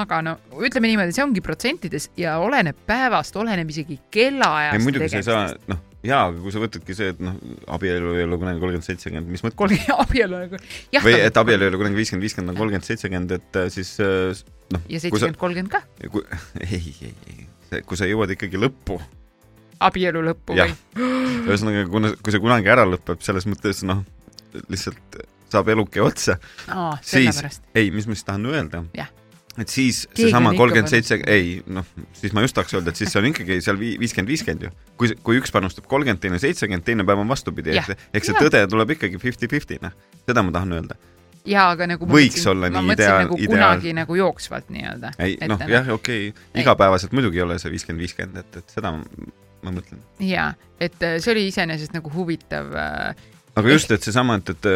[0.02, 4.80] aga no ütleme niimoodi, see ongi protsentides ja oleneb päevast, oleneb isegi kellaajast.
[4.80, 5.42] ei muidugi sa ei saa,
[5.72, 7.36] noh, jaa, aga kui sa võtadki see, et noh,
[7.76, 10.62] abielu ei ole kunagi kolmkümmend, seitsekümmend, mis mõttes kolm abielu nagu.
[11.06, 14.46] või et abielu ei ole kunagi viiskümmend, viiskümmend on kolmkümmend, seitsekümmend, et äh, siis äh,
[14.74, 15.84] noh, ja seitsekümmend, kolmkümmend ka,
[16.70, 19.02] ei, ei, ei, kui sa jõuad ikkagi lõppu,
[19.90, 20.74] abielu lõppu või?
[21.48, 24.04] ühesõnaga, kuna, kui see kunagi ära lõpeb, selles mõttes noh,
[24.70, 25.20] lihtsalt
[25.54, 26.40] saab eluke otsa,
[26.74, 27.44] aa, Siis-
[27.78, 28.84] ei, mis ma siis tahan öelda
[29.62, 31.86] et siis seesama kolmkümmend seitse, ei noh,
[32.18, 34.72] siis ma just tahaks öelda, et siis see on ikkagi seal vii- viiskümmend, viiskümmend ju.
[34.98, 38.48] kui, kui üks panustab kolmkümmend, teine seitsekümmend, teine päev on vastupidi, eks, eks see Jah.
[38.48, 39.94] tõde tuleb ikkagi fifty-fifty, noh,
[40.26, 40.98] seda ma tahan öelda.
[41.46, 44.74] jaa, aga nagu Võiks mõtlesin- olla ma nii mõtlesin ideaal- nagu ideaal- kunagi nagu jooksvalt
[44.74, 45.14] nii-öelda.
[45.20, 48.96] ei noh, jah, okei okay., igapäevaselt muidugi ei ole see viiskümmend, viiskümmend, et, et seda
[49.64, 50.00] ma, mõtlen.
[50.20, 54.70] jaa, et äh, see oli iseenesest nagu huvitav äh, aga just, et seesama, et, et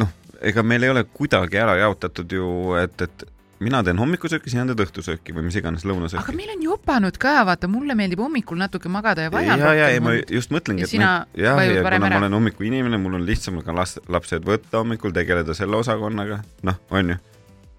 [0.00, 0.10] noh,
[0.44, 2.48] ega meil ei ole kuidagi ära jaotatud ju,
[2.80, 3.24] et, et
[3.64, 6.34] mina teen hommikusööki, sina teed õhtusööki või mis iganes aga lõunasööki.
[6.36, 10.00] meil on jopanud ka, vaata, mulle meeldib hommikul natuke magada ja vajan ja, ja, ei
[10.04, 12.10] ma just mõtlengi, Ja et sina me- jah, ja kuna ära.
[12.10, 16.76] ma olen hommikuinimene, mul on lihtsam ka last, lapsed võtta hommikul, tegeleda selle osakonnaga, noh,
[16.90, 17.20] on ju.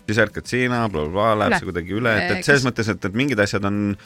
[0.07, 2.89] siis ärkad sina bla,, blablabla, läheb see kuidagi üle, et, eh, et selles kas- mõttes,
[2.95, 3.97] et, et mingid asjad on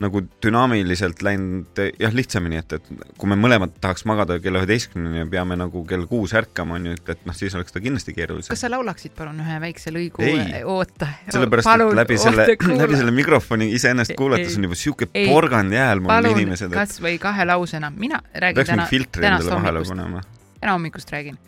[0.00, 5.28] nagu dünaamiliselt läinud jah, lihtsamini, et, et kui me mõlemad tahaks magada kella üheteistkümneni ja
[5.30, 8.52] peame nagu kell kuus ärkama, on ju, et, et noh, siis oleks ta kindlasti keerulisem
[8.52, 8.64] kas.
[8.64, 10.60] sa laulaksid palun ühe väikse lõigu Ei.?
[10.68, 11.08] oota.
[11.32, 12.48] sellepärast, et läbi selle,
[12.82, 17.16] läbi selle mikrofoni iseennast kuulates on juba siuke porgand jääl mul palun inimesed, et kasvõi
[17.22, 20.28] kahe lausena, mina räägin peaks täna tänast hommikust,
[20.60, 21.40] täna hommikust räägin.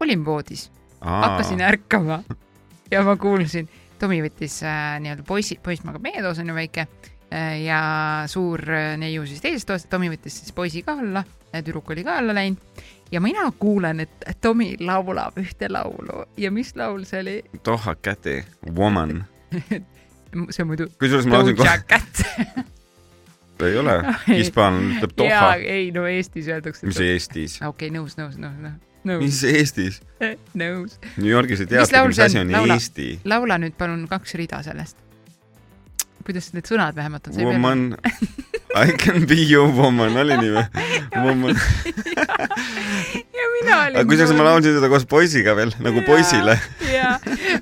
[0.00, 0.68] olin voodis,
[1.00, 2.22] hakkasin ärkama
[2.90, 6.82] ja ma kuulsin, Tomi võttis äh, nii-öelda poisi, poiss magab meie toas on ju väike
[6.84, 7.15] äh,
[7.64, 7.80] ja
[8.30, 11.24] suur äh, neiu siis teises toas, Tomi võttis siis poisi ka alla,
[11.56, 16.74] tüdruk oli ka alla läinud ja mina kuulen, et Tomi laulab ühte laulu ja mis
[16.76, 17.36] laul see oli?
[17.64, 18.44] Doha Käti,
[18.76, 19.24] Woman.
[20.50, 22.00] see on muidu kusjuures ma laulsin kohe,
[23.68, 23.96] ei ole,
[24.38, 26.86] hispaanlane ütleb jaa,, ei no Eestis öeldakse.
[26.86, 28.76] mis Eestis, okei, nõus, nõus, nõus, nõus,
[29.08, 30.02] nõus, mis Eestis,
[30.54, 30.98] nõus.
[31.16, 32.50] New Yorgis ei Mis teata, mis asi on?
[32.50, 32.78] on Laula.
[32.78, 33.08] Eesti.
[33.24, 35.05] laula nüüd palun kaks rida sellest.
[36.26, 37.38] Kuidas need sõnad vähemalt on?
[37.46, 37.84] Woman,
[38.82, 40.64] I can be your woman, oli nii või?
[41.24, 41.58] Woman,
[43.36, 43.98] ja mina olin.
[44.00, 46.58] aga kusjuures ma laulsin seda koos poisiga veel, nagu poisile.
[46.90, 47.16] jaa,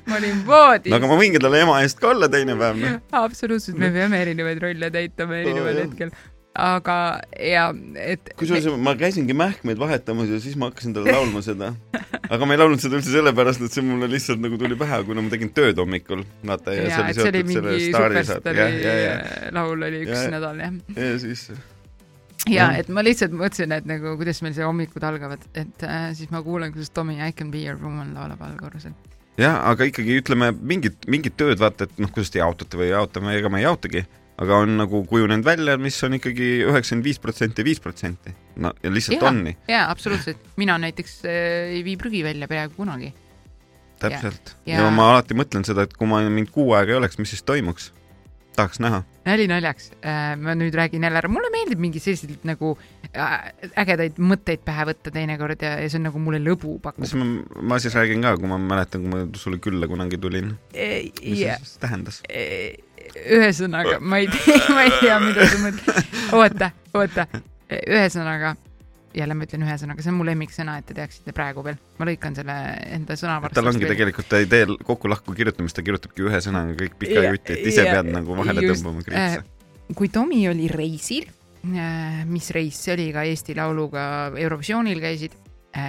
[0.08, 3.00] ma olin voodis no aga ma võingi talle ema eest ka olla teine päev, noh.
[3.24, 5.84] absoluutselt, me peame erinevaid rolle täitma erineval jah.
[5.86, 6.14] hetkel.
[6.54, 6.96] aga,
[7.34, 7.66] ja
[7.98, 8.30] et.
[8.38, 11.72] kusjuures ma käisingi mähkmeid vahetamas ja siis ma hakkasin talle laulma seda.
[12.30, 15.24] aga ma ei laulnud seda üldse sellepärast, et see mulle lihtsalt nagu tuli pähe, kuna
[15.24, 20.30] ma tegin tööd hommikul, vaata, ja, ja, see oli mingi superstaari laul oli üks Ja-
[20.36, 20.76] nädal jah.
[20.96, 21.48] ja siis
[22.50, 26.30] ja et ma lihtsalt mõtlesin, et nagu kuidas meil see hommikud algavad, et äh, siis
[26.34, 28.94] ma kuulen, kuidas Tommy I can be your woman laulab allkorrusel.
[29.40, 33.34] jah, aga ikkagi ütleme mingid, mingid tööd vaata, et noh, kuidas te jaotate või jaotame,
[33.38, 34.04] ega ma ei jaotagi,
[34.38, 38.34] aga on nagu kujunenud välja, mis on ikkagi üheksakümmend viis protsenti, viis protsenti.
[38.56, 39.28] no ja lihtsalt Jaa.
[39.30, 40.40] on nii, jaa, absoluutselt.
[40.56, 43.12] mina näiteks äh, ei vii prügi välja peaaegu kunagi.
[43.98, 44.56] täpselt.
[44.66, 47.30] Ja- ja ma alati mõtlen seda, et kui ma mind kuu aega ei oleks, mis
[47.30, 47.92] siis toimuks?
[48.56, 49.02] Tahaks näha.
[49.24, 52.74] nali naljaks äh,, ma nüüd räägin jälle ära, mulle meeldib mingi selliseid nagu
[53.10, 53.50] äh,
[53.84, 57.16] ägedaid mõtteid pähe võtta teinekord ja, ja see on nagu mulle lõbu pakub siis.
[57.20, 60.54] ma, ma siis räägin ka, kui ma mäletan, kui ma sulle külla kunagi tulin.
[60.74, 62.22] mis ja see siis tähendas?
[63.14, 66.14] ühesõnaga, ma ei tea, ma ei tea, mida sa mõtled.
[66.40, 67.26] oota, oota,
[67.70, 68.54] ühesõnaga,
[69.14, 71.78] jälle ma ütlen ühesõnaga, see on mu lemmiksõna, et te teaksite praegu veel.
[71.98, 72.56] ma lõikan selle
[72.96, 73.60] enda sõnavarstust.
[73.60, 77.30] tal ongi tegelikult, ta ei tee kokku-lahku kirjutamist, ta kirjutabki ühe sõnaga kõik pika Ja-
[77.30, 79.44] juti, et ise ja- pead nagu vahele just, tõmbama kriipse.
[79.94, 81.28] kui Tomi oli reisil,
[82.26, 85.32] mis reis see oli, ka Eesti Lauluga Eurovisioonil käisid,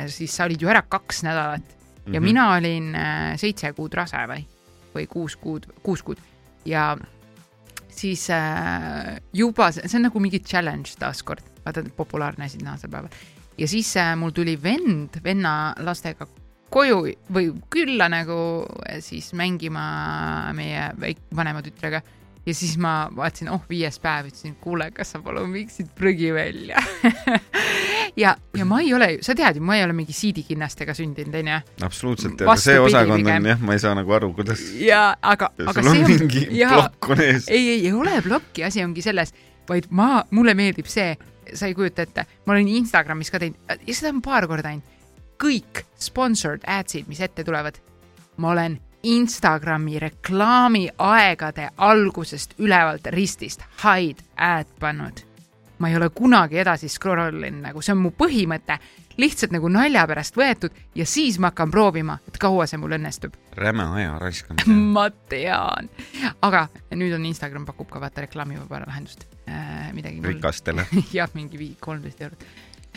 [0.08, 1.76] siis sa olid ju ära kaks nädalat
[2.14, 4.46] ja mina olin äh, seitse kuud rase või,
[4.96, 6.22] või kuus kuud, kuus kuud
[6.66, 6.96] ja
[7.90, 13.10] siis äh, juba see, see on nagu mingi challenge taaskord, vaata populaarne asi tänasel päeval.
[13.58, 16.28] ja siis äh, mul tuli vend venna lastega
[16.70, 18.38] koju või külla nagu
[18.90, 19.86] äh, siis mängima
[20.54, 22.02] meie väik-, vanema tütrega
[22.46, 26.82] ja siis ma vaatasin, oh viies päev, ütlesin, kuule, kas sa palun viiksid prügi välja
[28.24, 31.60] ja, ja ma ei ole, sa tead ju, ma ei ole mingi siidikinnastega sündinud, onju.
[31.88, 35.86] absoluutselt, aga see osakond on jah, ma ei saa nagu aru, kuidas ja aga, aga
[35.86, 36.74] see on mingi jaa.
[36.76, 37.50] plokk on ees.
[37.50, 39.34] ei, ei, ei ole plokki, asi ongi selles,
[39.70, 41.16] vaid ma, mulle meeldib see,
[41.54, 44.96] sa ei kujuta ette, ma olen Instagramis ka teinud ja seda on paar korda teinud,
[45.42, 47.78] kõik sponsored ads'id, mis ette tulevad,
[48.38, 55.22] ma olen Instagrami reklaamiaegade algusest ülevalt ristist hide ad pannud.
[55.80, 58.78] ma ei ole kunagi edasi scroll inud, nagu see on mu põhimõte,
[59.18, 63.36] lihtsalt nagu nalja pärast võetud ja siis ma hakkan proovima, et kaua see mul õnnestub.
[63.58, 64.78] räme aja raiskamine.
[64.96, 65.90] ma tean,
[66.46, 70.22] aga nüüd on Instagram pakub ka vaata reklaamivaba lahendust äh,, midagi.
[70.26, 70.88] rikastele.
[71.18, 72.46] jah, mingi vii-, kolmteist eurot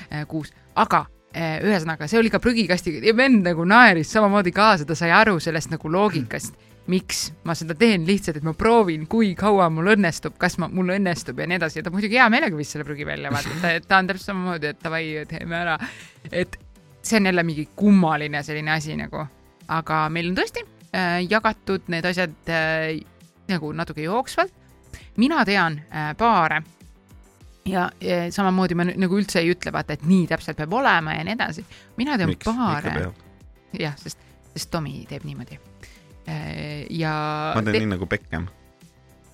[0.08, 4.88] äh, kuus, aga äh, ühesõnaga, see oli ka prügikastiga ja vend nagu naeris samamoodi kaasa,
[4.88, 9.34] ta sai aru sellest nagu loogikast, miks ma seda teen lihtsalt, et ma proovin, kui
[9.38, 12.56] kaua mul õnnestub, kas ma, mul õnnestub ja nii edasi ja ta muidugi hea meelega
[12.56, 15.76] viskas selle prügi välja, vaata, ta, ta on täpselt samamoodi, et davai, teeme ära.
[16.32, 16.56] et
[17.02, 19.26] see on jälle mingi kummaline selline asi nagu,
[19.68, 22.96] aga meil on tõesti äh, jagatud need asjad äh,
[23.52, 24.52] nagu natuke jooksvalt.
[25.16, 26.62] mina tean äh, paare
[27.68, 31.24] ja, ja samamoodi ma nagu üldse ei ütle, vaata, et nii täpselt peab olema ja
[31.26, 31.64] nii edasi.
[31.96, 32.48] mina tean miks?
[32.48, 33.10] paare,
[33.78, 34.20] jah, sest,
[34.54, 35.60] sest Tomi teeb niimoodi.
[36.90, 37.12] Ja
[37.56, 38.48] ma teen nii nagu Beckham.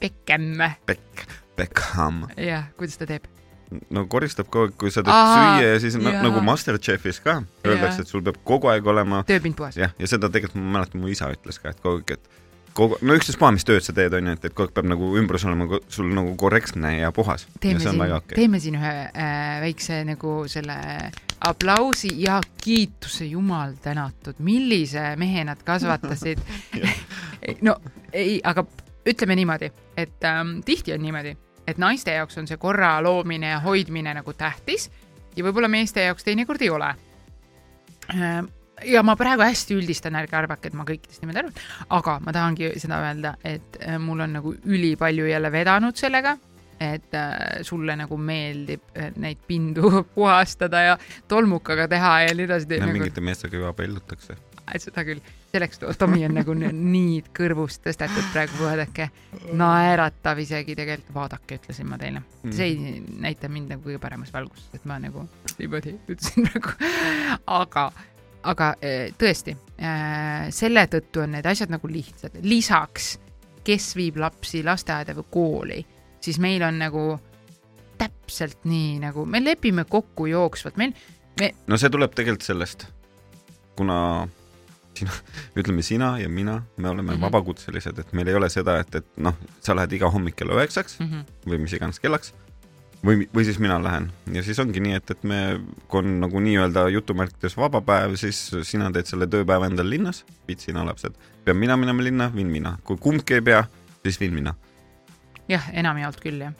[0.01, 0.51] Beckham,
[0.87, 1.25] Beck,
[1.57, 2.27] Beckham.
[2.37, 3.31] jah, kuidas ta teeb?
[3.95, 6.23] no koristab kogu aeg, kui sa teed süüa ja siis jaa.
[6.23, 9.79] nagu Masterchefis ka öeldakse, et sul peab kogu aeg olema tööpind puhas.
[9.81, 12.99] jah, ja seda tegelikult ma mäletan, mu isa ütles ka, et kogu aeg, et kogu,
[13.03, 15.81] no ükstaspuha, mis tööd sa teed, onju, et, et kogu aeg peab nagu ümbrus olema
[15.93, 17.49] sul nagu korrektne ja puhas.
[17.49, 18.39] ja teeme on siin okei.
[18.39, 20.79] teeme siin ühe äh, väikse nagu selle
[21.45, 26.41] aplausi ja kiituse, jumal tänatud, millise mehe nad kasvatasid.
[27.67, 27.77] no
[28.13, 28.65] ei, aga
[29.07, 33.61] ütleme niimoodi, et ähm, tihti on niimoodi, et naiste jaoks on see korra loomine ja
[33.61, 34.91] hoidmine nagu tähtis
[35.37, 36.91] ja võib-olla meeste jaoks teinekord ei ole.
[38.15, 38.49] Ähm,
[38.85, 41.61] ja ma praegu hästi üldistan, ärge arvake, et ma kõikidest niimoodi arvan,
[41.99, 46.37] aga ma tahangi seda öelda, et äh, mul on nagu ülipalju jälle vedanud sellega,
[46.81, 52.79] et äh, sulle nagu meeldib äh, neid pindu puhastada ja tolmukaga teha ja nii edasi.
[52.81, 54.37] Nagu, mingite meestega juba abiellutakse.
[54.81, 55.21] seda küll,
[55.53, 59.11] selleks to- Tomi on nagu n- nii kõrvust tõstetud praegu, vaadake,
[59.53, 62.23] naeratav isegi tegelikult, vaadake, ütlesin ma teile.
[62.51, 65.27] see ei näita mind nagu kõige paremas valguses, et ma nagu
[65.59, 66.73] niimoodi ütlesin praegu,
[67.47, 67.85] aga,
[68.55, 69.55] aga eh, tõesti,
[70.55, 73.15] selle tõttu on need asjad nagu lihtsad, lisaks,
[73.65, 75.79] kes viib lapsi lasteaeda või kooli,
[76.25, 77.05] siis meil on nagu
[78.01, 80.95] täpselt nii nagu me lepime kokku jooksvalt, meil
[81.67, 82.87] no see tuleb tegelikult sellest,
[83.79, 83.99] kuna
[84.99, 85.19] sina,
[85.59, 87.17] ütleme sina ja mina, me oleme mm.
[87.17, 87.27] -hmm.
[87.27, 90.99] vabakutselised, et meil ei ole seda, et, et noh, sa lähed iga hommik kella üheksaks
[91.01, 91.51] mm -hmm.
[91.51, 92.35] või mis iganes kellaks
[93.05, 96.41] või, või siis mina lähen ja siis ongi nii, et, et me, kui on nagu
[96.41, 101.57] nii-öelda jutumärkides vaba päev, siis sina teed selle tööpäeva endal linnas, viid sina lapsed, pean
[101.57, 103.65] mina minema linna, viin mina, kui kumbki ei pea,
[104.03, 104.55] siis viin mina,
[105.49, 106.55] jah, enamjaolt küll jah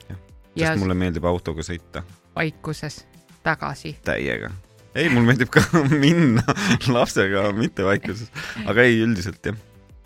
[0.55, 2.03] ja sest mulle meeldib autoga sõita
[2.35, 3.01] vaikuses
[3.43, 3.95] tagasi.
[4.05, 4.51] täiega.
[4.95, 5.63] ei, mul meeldib ka
[6.03, 6.43] minna
[6.87, 8.31] lapsega, mitte vaikuses,
[8.65, 9.59] aga ei, üldiselt jah,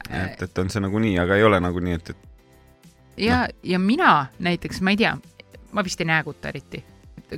[0.10, 4.14] et, et on see nagunii, aga ei ole nagu nii, et, et ja, ja mina
[4.40, 5.16] näiteks, ma ei tea,
[5.76, 6.84] ma vist ei nääguta eriti.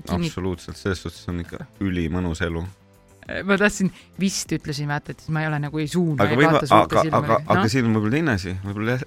[0.07, 2.63] absoluutselt, selles suhtes on ikka ülimõnus elu.
[3.47, 6.41] Ma tahtsin, vist ütlesin, vaata, et siis ma ei ole nagu ei suuna aga ei
[6.41, 7.71] võib, vaata suurte aga, aga, aga silmadega.
[7.73, 8.97] siin on võib-olla teine asi, võib-olla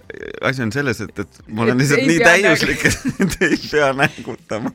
[0.51, 4.75] asi on selles, et, et ma olen lihtsalt nii täiuslik, et ei pea nängutama.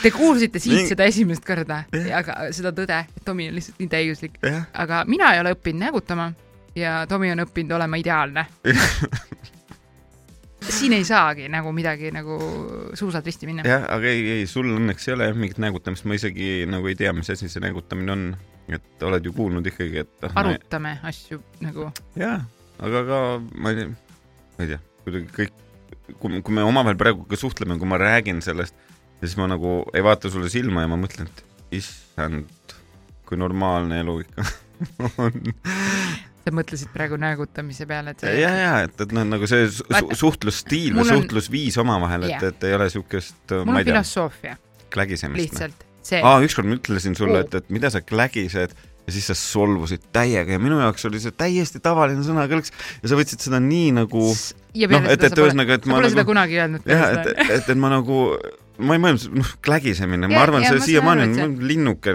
[0.00, 1.82] Te kuulsite siit Nii- seda esimest korda,
[2.16, 4.38] aga seda tõde, et Tomi on lihtsalt nii täiuslik,
[4.72, 6.30] aga mina ei ole õppinud nägutama
[6.78, 8.46] ja Tomi on õppinud olema ideaalne.
[10.68, 12.38] siin ei saagi nagu midagi nagu
[12.96, 13.64] suusad risti minna.
[13.68, 16.96] jah, aga ei, ei, sul õnneks ei ole jah mingit nägutamist, ma isegi nagu ei
[16.98, 18.26] tea, mis asi see nägutamine on.
[18.72, 22.38] et oled ju kuulnud ikkagi, et ah, arutame asju nagu, jaa,
[22.80, 23.20] aga ka
[23.60, 23.90] ma ei tea,
[24.56, 25.58] ma ei tea, kuidagi kõik,
[26.16, 28.76] kui, kui me omavahel praegu ka suhtleme, kui ma räägin sellest,
[29.20, 32.76] siis ma nagu ei vaata sulle silma ja ma mõtlen, et issand,
[33.28, 34.48] kui normaalne elu ikka
[35.26, 35.40] on.
[36.44, 40.16] Sa mõtlesid praegu nägutamise peale, et ja, see ja, et, et noh, nagu see Vaata,
[40.20, 44.56] suhtlusstiil või on- suhtlusviis omavahel, et et ei ole siukest, mul ma ei tea, filosoofia,
[44.92, 45.40] klägisemist.
[45.42, 49.34] lihtsalt see aa, ükskord ma ütlesin sulle, et, et mida sa klägised ja siis sa
[49.36, 52.70] solvusid täiega ja minu jaoks oli see täiesti tavaline sõnakõlks
[53.02, 54.22] ja sa võtsid seda nii nagu
[54.76, 57.26] ja noh, et, seda et ühesõnaga, et ma pole seda nagu kunagi öelnud jah, et
[57.32, 58.20] seda., et, et ma nagu
[58.84, 62.14] ma ei mõelnud, noh, klägisemine, ma Ja- arvan, ja see siiamaani et on linnuke,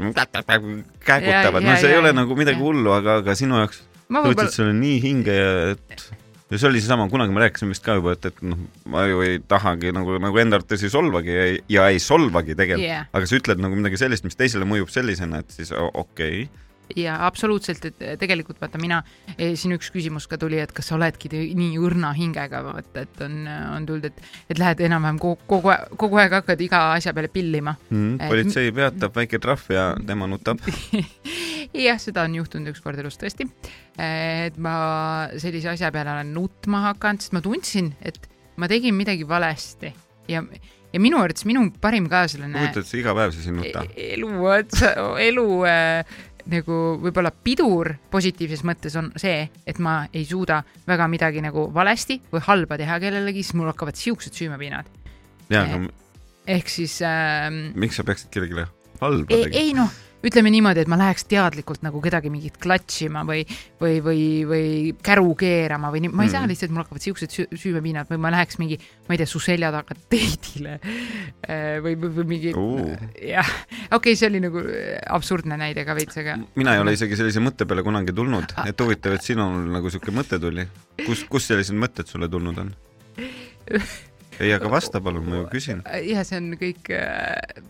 [1.06, 2.64] kägutavad, Ja- no ja- see ei ja- ole ja- nagu midagi ja.
[2.66, 3.80] hullu, aga, aga sinu jaoks
[4.10, 6.10] sa võtsid selle nii hinge ja et
[6.50, 9.22] ja see oli seesama, kunagi me rääkisime vist ka juba, et, et noh, ma ju
[9.26, 13.06] ei tahagi nagu, nagu enda arvates ei solvagi ja ei, ja ei solvagi tegelikult yeah.
[13.14, 16.50] aga sa ütled nagu midagi sellist, mis teisele mõjub sellisena, et siis okei okay..
[16.98, 19.02] Ja absoluutselt, et tegelikult vaata mina,
[19.38, 23.38] siin üks küsimus ka tuli, et kas sa oledki nii õrna hingega, vaata, et on,
[23.76, 27.76] on tulnud, et, et lähed enam-vähem kogu, kogu, kogu aeg hakkad iga asja peale pillima.
[27.90, 30.64] Mm, politsei peatab, väike trahv ja tema nutab.
[31.88, 33.48] jah, seda on juhtunud ükskord elus tõesti.
[34.00, 34.76] et ma
[35.38, 38.20] sellise asja peale olen nutma hakanud, sest ma tundsin, et
[38.60, 39.92] ma tegin midagi valesti
[40.30, 40.44] ja,
[40.94, 43.84] ja minu arvates minu parim kaaslane huvitav, et sa iga päev siis ei nuta.
[43.94, 44.94] e- elu otsa,
[45.26, 46.18] elu äh,
[46.50, 52.20] nagu võib-olla pidur positiivses mõttes on see, et ma ei suuda väga midagi nagu valesti
[52.32, 54.90] või halba teha kellelegi, siis mul hakkavad siuksed süümepiinad.
[55.50, 55.82] ja, aga
[56.50, 58.66] ehk siis ähm, miks sa peaksid kellelegi
[59.00, 59.62] halba ei, tegema?
[59.62, 63.46] ei noh, ütleme niimoodi, et ma läheks teadlikult nagu kedagi mingit klatšima või,
[63.80, 64.64] või, või, või
[65.06, 66.52] käru keerama või nii, ma ei saa Mhm.
[66.52, 69.72] lihtsalt, mul hakkavad siuksed süü- süümepiinad või ma läheks mingi, ma ei tea, su selja
[69.72, 70.80] taga teidile
[71.84, 72.90] või, või, või mingi Oo.
[73.22, 73.48] jah,
[73.92, 77.16] okei okay,, see oli nagu äh, absurdne näide ka veits, aga mina ei ole isegi
[77.20, 80.68] sellise mõtte peale kunagi tulnud, et huvitav, et sinul nagu siuke mõte tuli.
[81.06, 82.76] kus, kust sellised mõtted sulle tulnud on?
[84.40, 85.84] ei, aga vasta palun, ma ju küsin.
[86.04, 87.64] ja see on kõik äh, äh,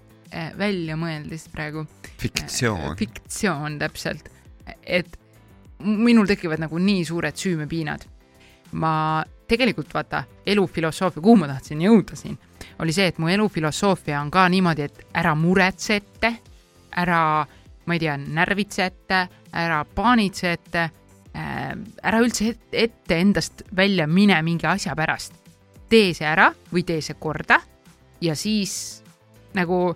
[0.57, 1.85] väljamõeldis praegu.
[2.19, 2.95] fiktsioon.
[2.97, 4.29] fiktsioon täpselt,
[4.83, 5.19] et
[5.79, 8.05] minul tekivad nagu nii suured süümepiinad.
[8.71, 12.37] ma tegelikult vaata elufilosoofia, kuhu ma tahtsin jõuda siin,
[12.79, 16.33] oli see, et mu elufilosoofia on ka niimoodi, et ära muretse ette,
[17.01, 17.45] ära,
[17.85, 19.23] ma ei tea, närvitse ette,
[19.53, 20.89] ära paanitse ette,
[22.03, 25.33] ära üldse et- ette endast välja mine mingi asja pärast.
[25.89, 27.59] tee see ära või tee see korda
[28.21, 29.03] ja siis
[29.55, 29.95] nagu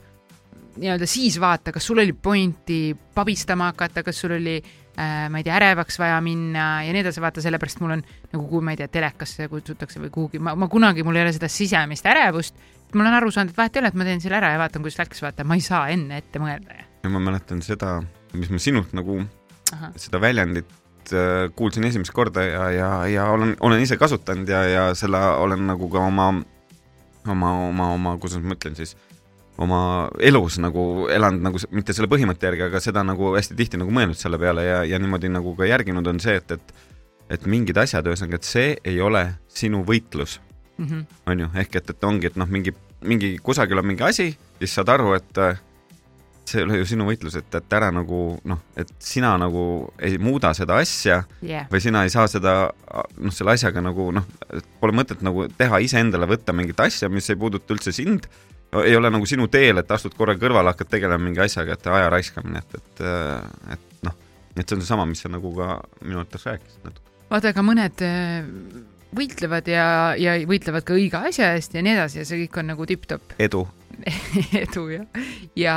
[0.77, 5.45] nii-öelda siis vaata, kas sul oli pointi pabistama hakata, kas sul oli äh,, ma ei
[5.45, 8.79] tea, ärevaks vaja minna ja nii edasi, vaata sellepärast mul on nagu, kui ma ei
[8.81, 12.57] tea, telekasse kutsutakse või kuhugi, ma, ma kunagi, mul ei ole seda sisemist ärevust.
[12.93, 14.85] ma olen aru saanud, et vahet ei ole, et ma teen selle ära ja vaatan,
[14.85, 16.85] kuidas läks, vaata, ma ei saa enne ette mõelda.
[17.03, 17.99] ja ma mäletan seda,
[18.33, 19.21] mis ma sinult nagu
[19.97, 20.69] seda väljendit
[21.13, 25.65] äh, kuulsin esimest korda ja, ja, ja olen, olen ise kasutanud ja, ja selle olen
[25.67, 26.29] nagu ka oma,
[27.27, 28.95] oma, oma, oma, kuidas ma ütlen siis,
[29.61, 33.93] oma elus nagu elanud nagu mitte selle põhimõtte järgi, aga seda nagu hästi tihti nagu
[33.93, 36.73] mõelnud selle peale ja, ja niimoodi nagu ka järginud on see, et, et
[37.33, 40.39] et mingid asjad, ühesõnaga, et see ei ole sinu võitlus,
[40.77, 42.73] mhm, on ju, ehk et, et ongi, et noh, mingi,
[43.07, 45.61] mingi kusagil on mingi asi, siis saad aru, et äh,
[46.45, 49.65] see ei ole ju sinu võitlus, et, et ära nagu noh, et sina nagu
[50.03, 52.55] ei muuda seda asja jah, või sina ei saa seda
[53.17, 54.27] noh, selle asjaga nagu noh,
[54.81, 58.27] pole mõtet nagu teha iseendale võtta mingit asja, mis ei puuduta üldse sind,
[58.81, 62.09] ei ole nagu sinu teel, et astud korra kõrvale, hakkad tegelema mingi asjaga, et aja
[62.13, 63.03] raiskamine, et, et,
[63.75, 64.17] et noh,
[64.55, 67.13] et see on seesama, mis sa nagu ka minu arvates rääkisid natuke.
[67.29, 68.49] vaata, aga mõned äh,
[69.17, 69.85] võitlevad ja,
[70.19, 73.35] ja võitlevad ka õige asja eest ja nii edasi ja see kõik on nagu tipp-topp
[73.45, 73.65] edu.
[74.57, 75.03] edu ja,
[75.59, 75.75] ja,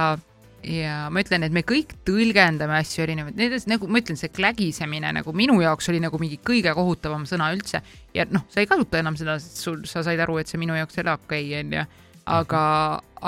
[0.65, 5.13] ja ma ütlen, et me kõik tõlgendame asju erinevalt, need nagu ma ütlen, see klägisemine
[5.19, 7.83] nagu minu jaoks oli nagu mingi kõige kohutavam sõna üldse
[8.17, 10.99] ja noh, sa ei kasuta enam seda, sul, sa said aru, et see minu jaoks
[10.99, 11.87] ei ole okei okay,, onju.
[12.27, 12.63] aga,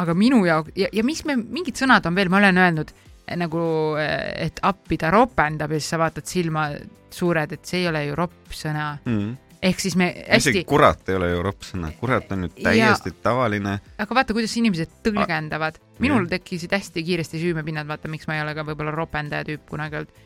[0.03, 3.37] aga minu jaoks ja, ja mis me, mingid sõnad on veel, ma olen öelnud eh,
[3.39, 3.65] nagu,
[3.99, 6.71] et appi ta ropendab ja siis sa vaatad silma
[7.15, 9.37] suured, et see ei ole ju ropp sõna, Mm.
[9.63, 13.15] ehk siis me isegi hästi, kurat ei ole ju ropp sõna, kurat on ju täiesti
[13.15, 13.19] ja...
[13.23, 13.79] tavaline.
[13.99, 15.81] aga vaata, kuidas inimesed tõlgendavad.
[15.99, 20.03] minul tekkisid hästi kiiresti süümepinnad, vaata, miks ma ei ole ka võib-olla ropendaja tüüp kunagi
[20.03, 20.25] olnud.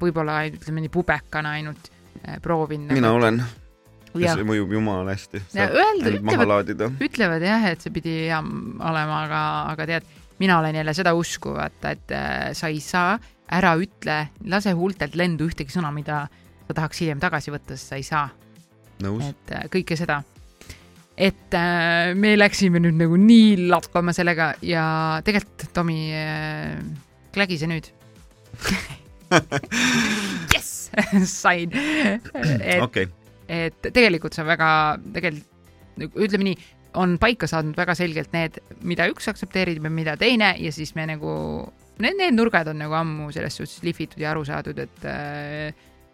[0.00, 1.90] võib-olla ütleme nii pubekana ainult
[2.42, 2.92] proovinud.
[2.94, 3.67] mina olen, ja
[4.36, 5.40] see mõjub jumala hästi.
[5.68, 6.46] Öelda- ütlevad-
[7.08, 9.42] ütlevad jah, et see pidi hea olema, aga,
[9.72, 10.04] aga tead,
[10.38, 13.18] mina olen jälle seda usku, vaata, et äh, sa ei saa,
[13.50, 16.26] ära ütle, lase huultelt lendu ühtegi sõna, mida
[16.68, 18.28] sa tahaks hiljem tagasi võtta, sest sa ei saa.
[19.30, 20.22] et äh, kõike seda.
[21.16, 26.78] et äh, me läksime nüüd nagu nii lappama sellega ja tegelikult, Tomi äh,,
[27.34, 27.88] klägise nüüd.
[30.54, 30.90] jess,
[31.26, 31.72] sain.
[32.82, 33.08] okei,
[33.48, 34.70] et tegelikult see on väga,
[35.14, 36.56] tegelikult ütleme nii,
[37.00, 41.06] on paika saanud väga selgelt need, mida üks aktsepteerib ja mida teine ja siis me
[41.10, 41.32] nagu,
[42.02, 45.08] need, need nurgad on nagu ammu selles suhtes lihvitud ja aru saadud, et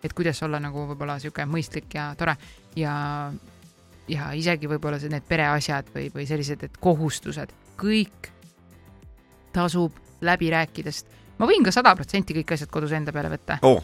[0.04, 2.34] et kuidas olla nagu võib-olla niisugune mõistlik ja tore
[2.76, 2.94] ja
[4.08, 8.28] ja isegi võib-olla need pereasjad või, või sellised, et kohustused, kõik
[9.54, 11.06] tasub läbi rääkidest.
[11.38, 13.58] ma võin ka sada protsenti kõik asjad kodus enda peale võtta.
[13.62, 13.80] oo,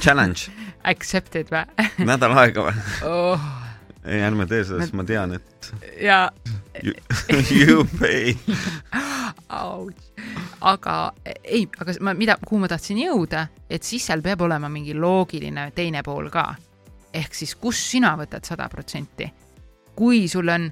[0.00, 0.52] challenge,
[0.88, 2.84] Accepted või nädal aega või?
[3.08, 3.48] oh,?
[4.08, 5.70] ei, ärme tee seda, sest ma tean, et
[6.02, 6.20] ja
[6.82, 6.94] you,
[7.50, 8.34] you pay.
[10.60, 10.96] aga
[11.44, 15.70] ei, aga ma, mida, kuhu ma tahtsin jõuda, et siis seal peab olema mingi loogiline
[15.76, 16.50] teine pool ka.
[17.12, 19.30] ehk siis, kus sina võtad sada protsenti.
[19.96, 20.68] kui sul on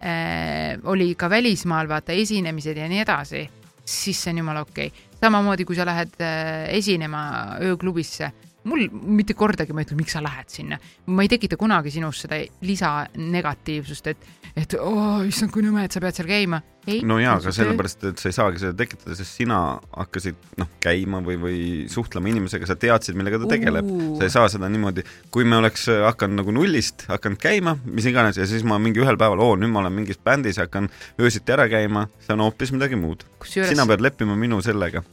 [0.00, 3.48] äh,, oli ka välismaal vaata esinemised ja nii edasi,
[3.84, 5.10] siis see on jumala okei okay..
[5.24, 7.24] samamoodi, kui sa lähed äh, esinema
[7.64, 8.32] ööklubisse
[8.68, 10.78] mul mitte kordagi ma ei ütle, miks sa lähed sinna.
[11.06, 16.00] ma ei tekita kunagi sinus seda lisanegatiivsust, et, et oh, issand, kui nõme, et sa
[16.02, 16.60] pead seal käima.
[17.08, 19.58] no jaa, aga sellepärast, et sa ei saagi seda tekitada, sest sina
[19.96, 21.58] hakkasid noh, käima või, või
[21.92, 23.90] suhtlema inimesega, sa teadsid, millega ta tegeleb.
[24.18, 25.04] sa ei saa seda niimoodi,
[25.34, 29.20] kui me oleks hakanud nagu nullist, hakanud käima, mis iganes, ja siis ma mingi ühel
[29.20, 30.88] päeval, oo, nüüd ma olen mingis bändis hakkan
[31.20, 33.28] öösiti ära käima, see on hoopis midagi muud.
[33.44, 35.04] sina pead leppima minu sellega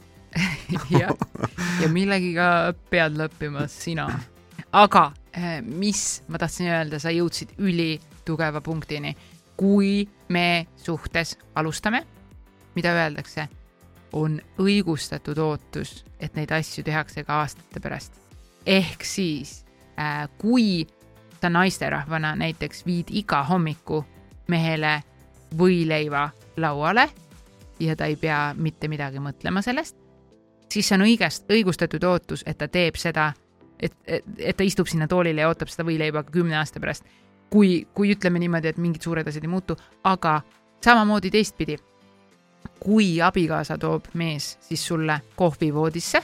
[1.02, 1.12] jah,
[1.82, 2.46] ja millegiga
[2.90, 4.06] pead lõppima sina.
[4.72, 9.16] aga eh, mis ma tahtsin öelda, sa jõudsid ülitugeva punktini.
[9.56, 12.02] kui me suhtes alustame,
[12.74, 13.48] mida öeldakse,
[14.12, 18.12] on õigustatud ootus, et neid asju tehakse ka aastate pärast.
[18.66, 19.64] ehk siis,
[19.98, 20.86] eh, kui
[21.40, 24.04] sa naisterahvana näiteks viid iga hommiku
[24.48, 25.02] mehele
[25.58, 27.08] võileiva lauale
[27.80, 29.96] ja ta ei pea mitte midagi mõtlema sellest,
[30.72, 33.32] siis see on õigest, õigustatud ootus, et ta teeb seda,
[33.80, 37.04] et, et, et ta istub sinna toolile ja ootab seda võileiba ka kümne aasta pärast.
[37.52, 40.40] kui, kui ütleme niimoodi, et mingid suured asjad ei muutu, aga
[40.84, 41.78] samamoodi teistpidi.
[42.80, 46.22] kui abikaasa toob mees siis sulle kohvi voodisse,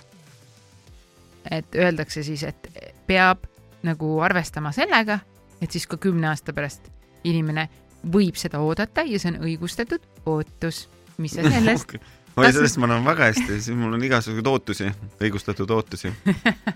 [1.51, 2.69] et öeldakse siis, et
[3.07, 3.45] peab
[3.83, 5.19] nagu arvestama sellega,
[5.63, 6.91] et siis ka kümne aasta pärast
[7.25, 7.69] inimene
[8.13, 10.89] võib seda oodata ja see on õigustatud ootus.
[11.19, 11.97] mis sa sellest
[12.39, 16.13] oi, sellest ma annan väga hästi, siis mul on igasuguseid ootusi, õigustatud ootusi,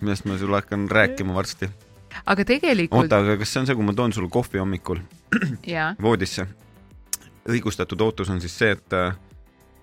[0.00, 1.70] millest ma sulle hakkan rääkima varsti.
[2.26, 3.04] aga tegelikult.
[3.04, 5.02] oota, aga kas see on see, kui ma toon sulle kohvi hommikul
[6.02, 6.46] voodisse?
[7.48, 8.98] õigustatud ootus on siis see, et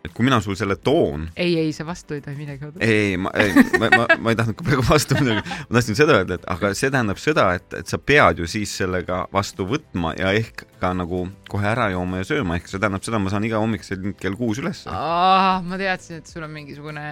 [0.05, 1.27] et kui mina sul selle toon.
[1.35, 2.85] ei, ei, sa vastu ei tohi midagi oodata.
[2.85, 6.17] ei, ma, ei, ma, ma, ma ei tahtnud ka praegu vastu midagi, ma tahtsin seda
[6.19, 10.15] öelda, et aga see tähendab seda, et, et sa pead ju siis sellega vastu võtma
[10.19, 13.47] ja ehk ka nagu kohe ära jooma ja sööma, ehk see tähendab seda, ma saan
[13.47, 13.83] iga hommik
[14.19, 14.85] kell kuus üles.
[14.89, 17.07] ma teadsin, et sul on mingisugune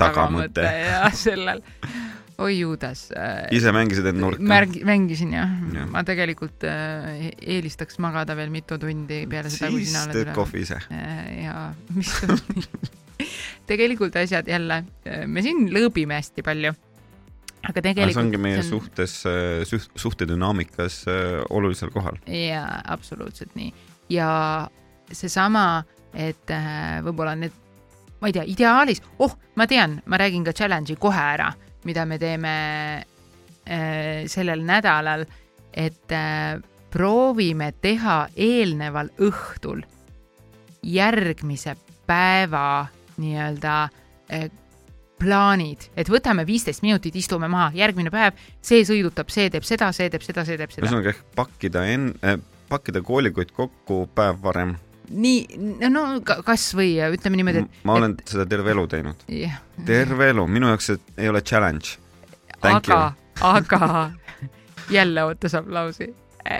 [0.00, 1.62] tagamõte ja sellel
[2.38, 3.48] oi juudas äh,.
[3.54, 4.42] ise mängisid end nurka?
[4.42, 5.86] märg-, mängisin jah ja..
[5.90, 10.22] ma tegelikult äh, eelistaks magada veel mitu tundi peale seda, kui sina oled üle.
[10.22, 11.24] siis teed kohvi ise äh,.
[11.42, 11.56] ja,
[11.96, 12.14] mis
[13.70, 14.84] tegelikult asjad jälle,
[15.26, 16.74] me siin lõõbime hästi palju.
[17.66, 18.14] aga tegelikult.
[18.14, 18.72] see ongi meie see on...
[18.76, 19.18] suhtes
[19.72, 21.02] suht,, suhtedünaamikas
[21.50, 22.20] olulisel kohal.
[22.30, 23.72] jaa, absoluutselt nii.
[24.14, 24.30] ja
[25.10, 25.82] seesama,
[26.14, 26.54] et
[27.02, 27.64] võib-olla need
[28.18, 31.52] ma ei tea, ideaalis, oh, ma tean, ma räägin ka challenge'i kohe ära
[31.88, 32.54] mida me teeme
[33.64, 35.24] äh, sellel nädalal,
[35.72, 36.58] et äh,
[36.92, 39.82] proovime teha eelneval õhtul
[40.82, 41.74] järgmise
[42.08, 42.86] päeva
[43.18, 43.76] nii-öelda
[44.32, 44.48] äh,
[45.18, 50.06] plaanid, et võtame viisteist minutit, istume maha, järgmine päev, see sõidutab, see teeb seda, see
[50.12, 50.86] teeb seda, see teeb seda.
[50.86, 52.38] ühesõnaga ehk pakkida äh,,
[52.70, 54.76] pakkida koolikuid kokku päev varem
[55.10, 57.80] nii, no kasvõi ütleme niimoodi, et.
[57.88, 58.24] ma olen et...
[58.32, 59.24] seda terve elu teinud.
[59.32, 59.60] Yeah..
[59.86, 61.96] terve elu, minu jaoks see ei ole challenge.
[62.62, 63.00] aga,
[63.46, 63.80] aga
[64.98, 66.10] jälle ootas aplausi,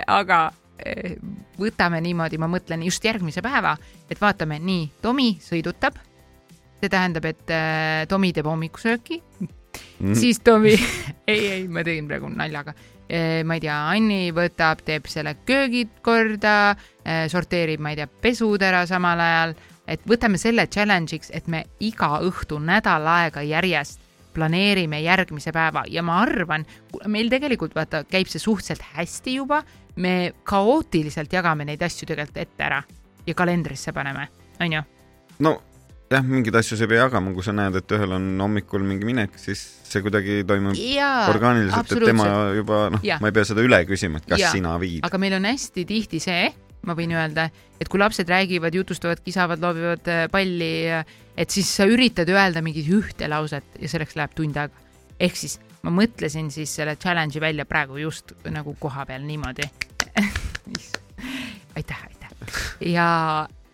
[0.07, 0.41] aga
[0.85, 1.17] eh,
[1.59, 3.75] võtame niimoodi, ma mõtlen just järgmise päeva,
[4.09, 5.99] et vaatame, nii, Tomi sõidutab.
[6.79, 9.21] see tähendab, et äh, Tomi teeb hommikusööki.
[9.99, 10.15] Mm..
[10.15, 10.73] siis Tomi
[11.31, 12.73] ei, ei, ma tegin praegu naljaga
[13.43, 18.61] ma ei tea, Anni võtab, teeb selle köögid korda, eh, sorteerib, ma ei tea, pesud
[18.61, 19.55] ära samal ajal,
[19.89, 25.83] et võtame selle challenge'iks, et me iga õhtu nädal aega järjest planeerime järgmise päeva.
[25.89, 26.65] Ja ma arvan,
[27.09, 29.63] meil tegelikult vaata, käib see suhteliselt hästi juba,
[29.97, 32.83] me kaootiliselt jagame neid asju tegelikult ette ära
[33.25, 34.29] ja kalendrisse paneme,
[34.61, 34.85] onju.
[35.39, 35.57] no
[36.09, 39.07] jah, mingeid asju sa ei pea jagama, kui sa näed, et ühel on hommikul mingi
[39.07, 43.65] minek, siis see kuidagi toimub Jaa, orgaaniliselt, et tema juba noh, ma ei pea seda
[43.65, 44.55] üle küsima, et kas Jaa.
[44.57, 45.03] sina viid.
[45.05, 46.49] aga meil on hästi tihti see,
[46.89, 50.71] ma võin öelda, et kui lapsed räägivad, jutustavad, kisavad, loobivad äh, palli,
[51.39, 54.87] et siis sa üritad öelda mingit ühte lauset ja selleks läheb tund aega.
[55.19, 59.67] ehk siis ma mõtlesin siis selle challenge'i välja praegu just nagu koha peal niimoodi
[61.77, 62.33] aitäh, aitäh.
[62.87, 63.07] ja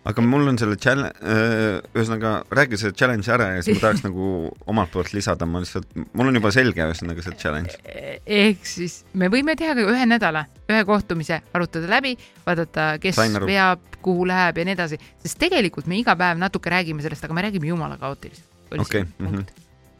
[0.05, 4.03] aga mul on selle challenge, äh, ühesõnaga räägi see challenge ära ja siis ma tahaks
[4.07, 4.27] nagu
[4.69, 7.77] omalt poolt lisada, ma lihtsalt, mul on juba selge ühesõnaga see challenge.
[8.25, 12.13] ehk siis me võime teha ka ühe nädala, ühe kohtumise, arutada läbi,
[12.45, 17.05] vaadata, kes veab, kuhu läheb ja nii edasi, sest tegelikult me iga päev natuke räägime
[17.05, 18.51] sellest, aga me räägime jumala kaootiliselt.
[18.77, 19.45] okei -hmm.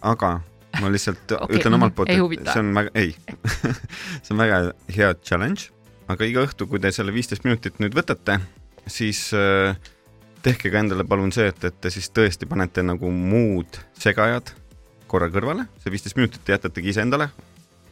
[0.01, 0.35] aga
[0.81, 3.15] ma lihtsalt okay, ütlen omalt poolt, et see on väga, ei
[4.23, 4.61] see on väga
[4.99, 5.71] hea challenge,
[6.07, 8.37] aga iga õhtu, kui te selle viisteist minutit nüüd võtate,
[8.85, 9.73] siis äh,
[10.45, 14.51] tehke ka endale palun see, et, et te siis tõesti panete nagu muud segajad
[15.09, 17.29] korra kõrvale, see viisteist minutit jätategi iseendale.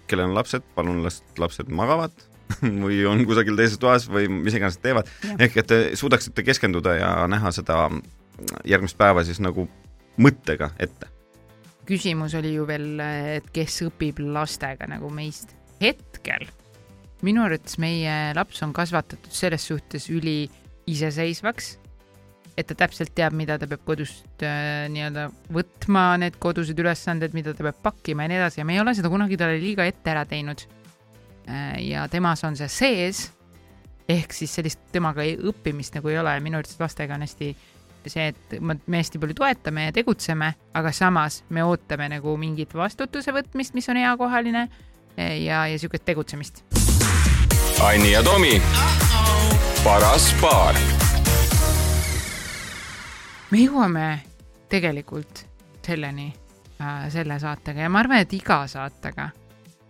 [0.08, 2.12] kellel on lapsed, palun las lapsed magavad
[2.84, 5.10] või on kusagil teises toas või mis iganes nad teevad.
[5.40, 7.88] ehk et te suudaksite keskenduda ja näha seda
[8.66, 9.68] järgmist päeva siis nagu
[10.18, 11.10] mõttega ette.
[11.90, 13.00] küsimus oli ju veel,
[13.40, 15.56] et kes õpib lastega nagu meist.
[15.82, 16.50] hetkel
[17.24, 20.50] minu arvates meie laps on kasvatatud selles suhtes üli
[20.90, 21.78] iseseisvaks,
[22.58, 27.56] et ta täpselt teab, mida ta peab kodust äh, nii-öelda võtma, need kodused ülesanded, mida
[27.58, 28.62] ta peab pakkima ja nii edasi.
[28.62, 30.66] Ja me ei ole seda kunagi talle liiga ette ära teinud.
[31.44, 31.82] Äh,.
[31.90, 33.26] ja temas on see sees,
[34.08, 36.38] ehk siis sellist temaga õppimist nagu ei ole.
[36.38, 37.52] Ja minu arvates lastega on hästi
[38.10, 43.34] see, et me hästi palju toetame ja tegutseme, aga samas me ootame nagu mingit vastutuse
[43.36, 44.68] võtmist, mis on heakohaline
[45.18, 46.64] eh, ja, ja siukest tegutsemist.
[47.84, 48.60] Anni ja Tomi,
[49.84, 50.78] paras paar
[53.54, 54.08] me jõuame
[54.72, 55.44] tegelikult
[55.86, 56.32] selleni
[56.82, 59.28] äh, selle saatega ja ma arvan, et iga saatega,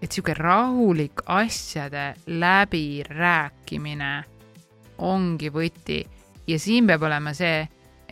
[0.03, 4.11] et sihuke rahulik asjade läbirääkimine
[5.07, 6.01] ongi võti
[6.47, 7.61] ja siin peab olema see,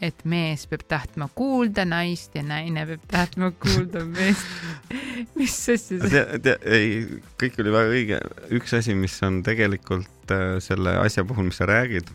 [0.01, 4.47] et mees peab tahtma kuulda naist ja naine peab tahtma kuulda meest.
[5.39, 6.21] mis asja see?
[6.45, 7.01] tea, ei,
[7.43, 8.21] kõik oli väga õige.
[8.55, 12.07] üks asi, mis on tegelikult äh, selle asja puhul, mis sa räägid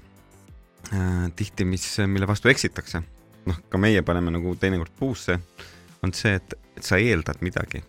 [0.95, 3.05] äh,, tihti, mis, mille vastu eksitakse,
[3.47, 5.39] noh, ka meie paneme nagu teinekord puusse,
[6.05, 7.83] on see, et, et sa eeldad midagi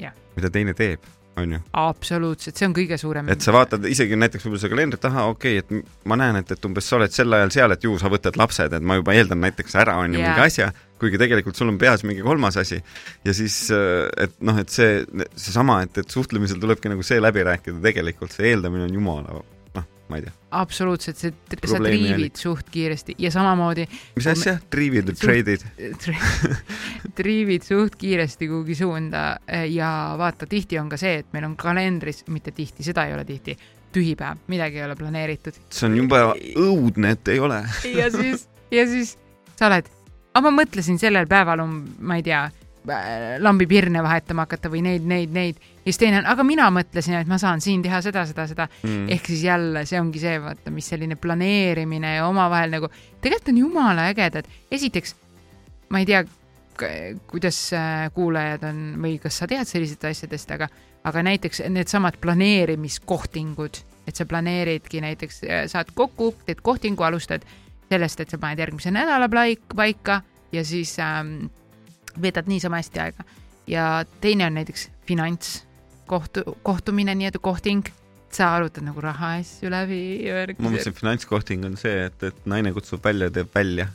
[0.00, 1.04] Jah., mida teine teeb,
[1.38, 1.60] onju.
[1.78, 3.28] absoluutselt, see on kõige suurem.
[3.32, 6.50] et sa vaatad isegi näiteks võib-olla seda kalendrit, ahah, okei okay,, et ma näen, et,
[6.56, 9.14] et umbes sa oled sel ajal seal, et ju sa võtad lapsed, et ma juba
[9.16, 12.80] eeldan näiteks ära, onju, mingi asja, kuigi tegelikult sul on peas mingi kolmas asi.
[13.26, 15.02] ja siis, et noh, et see,
[15.34, 19.42] seesama, et, et suhtlemisel tulebki nagu see läbi rääkida, tegelikult see eeldamine on jumala,
[20.08, 20.32] ma ei tea.
[20.58, 21.32] absoluutselt, see,
[21.64, 24.56] sa triivid suht triivisti ja samamoodi mis asja?
[24.70, 25.64] Triivid või treidid?
[27.18, 29.88] triivid suht kiiresti kuhugi suunda eh, ja
[30.20, 33.56] vaata, tihti on ka see, et meil on kalendris, mitte tihti, seda ei ole tihti,
[33.94, 36.20] tühi päev, midagi ei ole planeeritud see on jube
[36.52, 37.62] õudne, et ei ole.
[38.00, 39.16] ja siis, ja siis
[39.54, 39.88] sa oled,
[40.34, 42.44] aga ma mõtlesin sellel päeval um,, ma ei tea,
[43.40, 47.28] lambipirne vahetama hakata või neid, neid, neid ja siis teine on, aga mina mõtlesin, et
[47.28, 49.08] ma saan siin teha seda, seda, seda Mm.
[49.12, 52.88] ehk siis jälle see ongi see, vaata, mis selline planeerimine ja omavahel nagu
[53.20, 54.48] tegelikult on jumala ägedad.
[54.70, 55.14] esiteks
[55.88, 56.24] ma ei tea,
[57.30, 60.68] kuidas äh, kuulajad on või kas sa tead sellistest asjadest, aga,
[61.04, 63.78] aga näiteks needsamad planeerimiskohtingud,
[64.08, 67.44] et sa planeeridki näiteks, saad kokku, teed kohtingu, alustad
[67.88, 69.28] sellest, et sa paned järgmise nädala
[69.76, 70.22] paika
[70.52, 71.46] ja siis ähm,
[72.20, 73.24] veedad niisama hästi aega.
[73.66, 74.90] ja teine on näiteks
[76.04, 77.84] finantskohtu, kohtumine, nii-öelda kohting,
[78.32, 80.26] sa arutad nagu rahaasju läbi
[80.58, 83.88] ma mõtlesin, finantskohting on see, et, et naine kutsub välja ja teeb välja.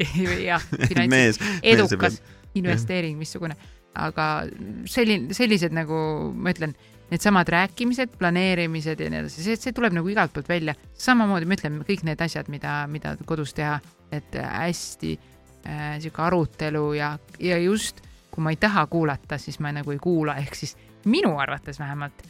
[0.50, 2.20] jah, finants, edukas
[2.54, 3.56] investeering, missugune,
[3.94, 4.46] aga
[4.88, 6.74] selline, sellised nagu ma ütlen,
[7.10, 10.76] needsamad rääkimised, planeerimised ja nii edasi, see, see tuleb nagu igalt poolt välja.
[10.94, 13.80] samamoodi ma ütlen, kõik need asjad, mida, mida kodus teha,
[14.14, 15.16] et hästi
[15.66, 18.00] äh, sihuke arutelu ja, ja just
[18.30, 22.22] kui ma ei taha kuulata, siis ma nagu ei kuula, ehk siis minu arvates vähemalt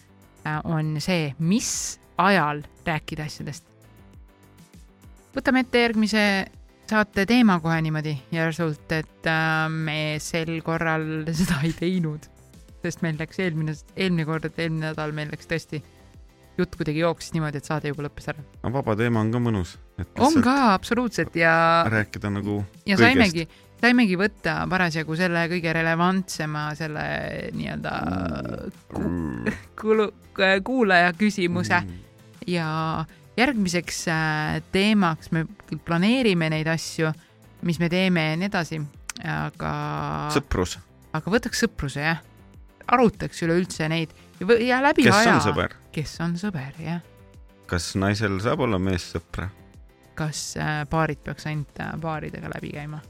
[0.46, 3.66] äh, on see, mis ajal rääkida asjadest.
[5.36, 6.24] võtame ette järgmise
[6.90, 11.07] saate teema kohe niimoodi järsult, et äh, me sel korral
[11.40, 12.26] seda ei teinud,
[12.82, 15.82] sest meil läks eelmine, eelmine kord, eelmine nädal meil läks tõesti
[16.61, 18.42] jutt kuidagi jooksis niimoodi, et saade juba lõppes ära.
[18.62, 19.76] aga vaba teema on ka mõnus.
[20.18, 21.53] on ka absoluutselt ja,
[21.88, 23.05] rääkida nagu ja kõigest.
[23.07, 23.46] saimegi,
[23.80, 27.04] saimegi võtta parasjagu selle kõige relevantsema selle
[27.56, 27.94] nii-öelda
[28.92, 30.12] ku- kuulu-,
[30.64, 31.98] kuulaja küsimuse Mm.
[32.46, 32.68] ja
[33.36, 35.46] järgmiseks äh, teemaks me
[35.84, 37.12] planeerime neid asju,
[37.62, 38.80] mis me teeme ja nii edasi,
[39.24, 39.70] aga,
[40.34, 40.78] sõprus,
[41.16, 42.20] aga võtaks sõpruse jah,
[42.90, 44.12] arutaks üleüldse neid
[44.66, 45.34] ja, läbi kes aja.
[45.36, 47.00] on sõber, kes on sõber jah,
[47.70, 49.48] kas naisel saab olla meessõpra,
[50.18, 53.00] kas äh, paarid peaks ainult äh, paaridega läbi käima?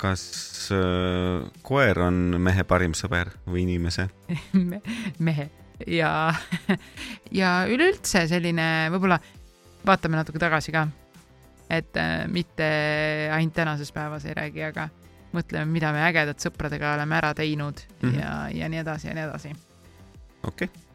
[0.00, 0.22] Kas
[0.74, 4.08] äh, koer on mehe parim sõber või inimese?
[5.26, 5.50] mehe
[5.86, 6.32] ja,
[7.40, 9.20] ja üleüldse selline võib-olla
[9.86, 10.86] vaatame natuke tagasi ka,
[11.70, 12.70] et äh, mitte
[13.34, 14.88] ainult tänases päevas ei räägi, aga
[15.34, 18.08] mõtleme, mida me ägedat sõpradega oleme ära teinud mm.
[18.08, 18.20] -hmm.
[18.20, 19.52] ja, ja nii edasi ja nii edasi.
[20.42, 20.88] okei okay.,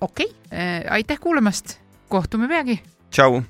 [0.00, 1.78] okei okay., aitäh kuulamast,
[2.08, 2.80] kohtume peagi
[3.10, 3.42] tšau.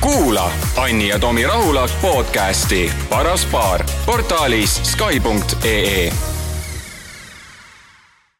[0.00, 6.12] Kuula Anni ja Tomi Rahula podcasti Paras paar portaalis Skype.ee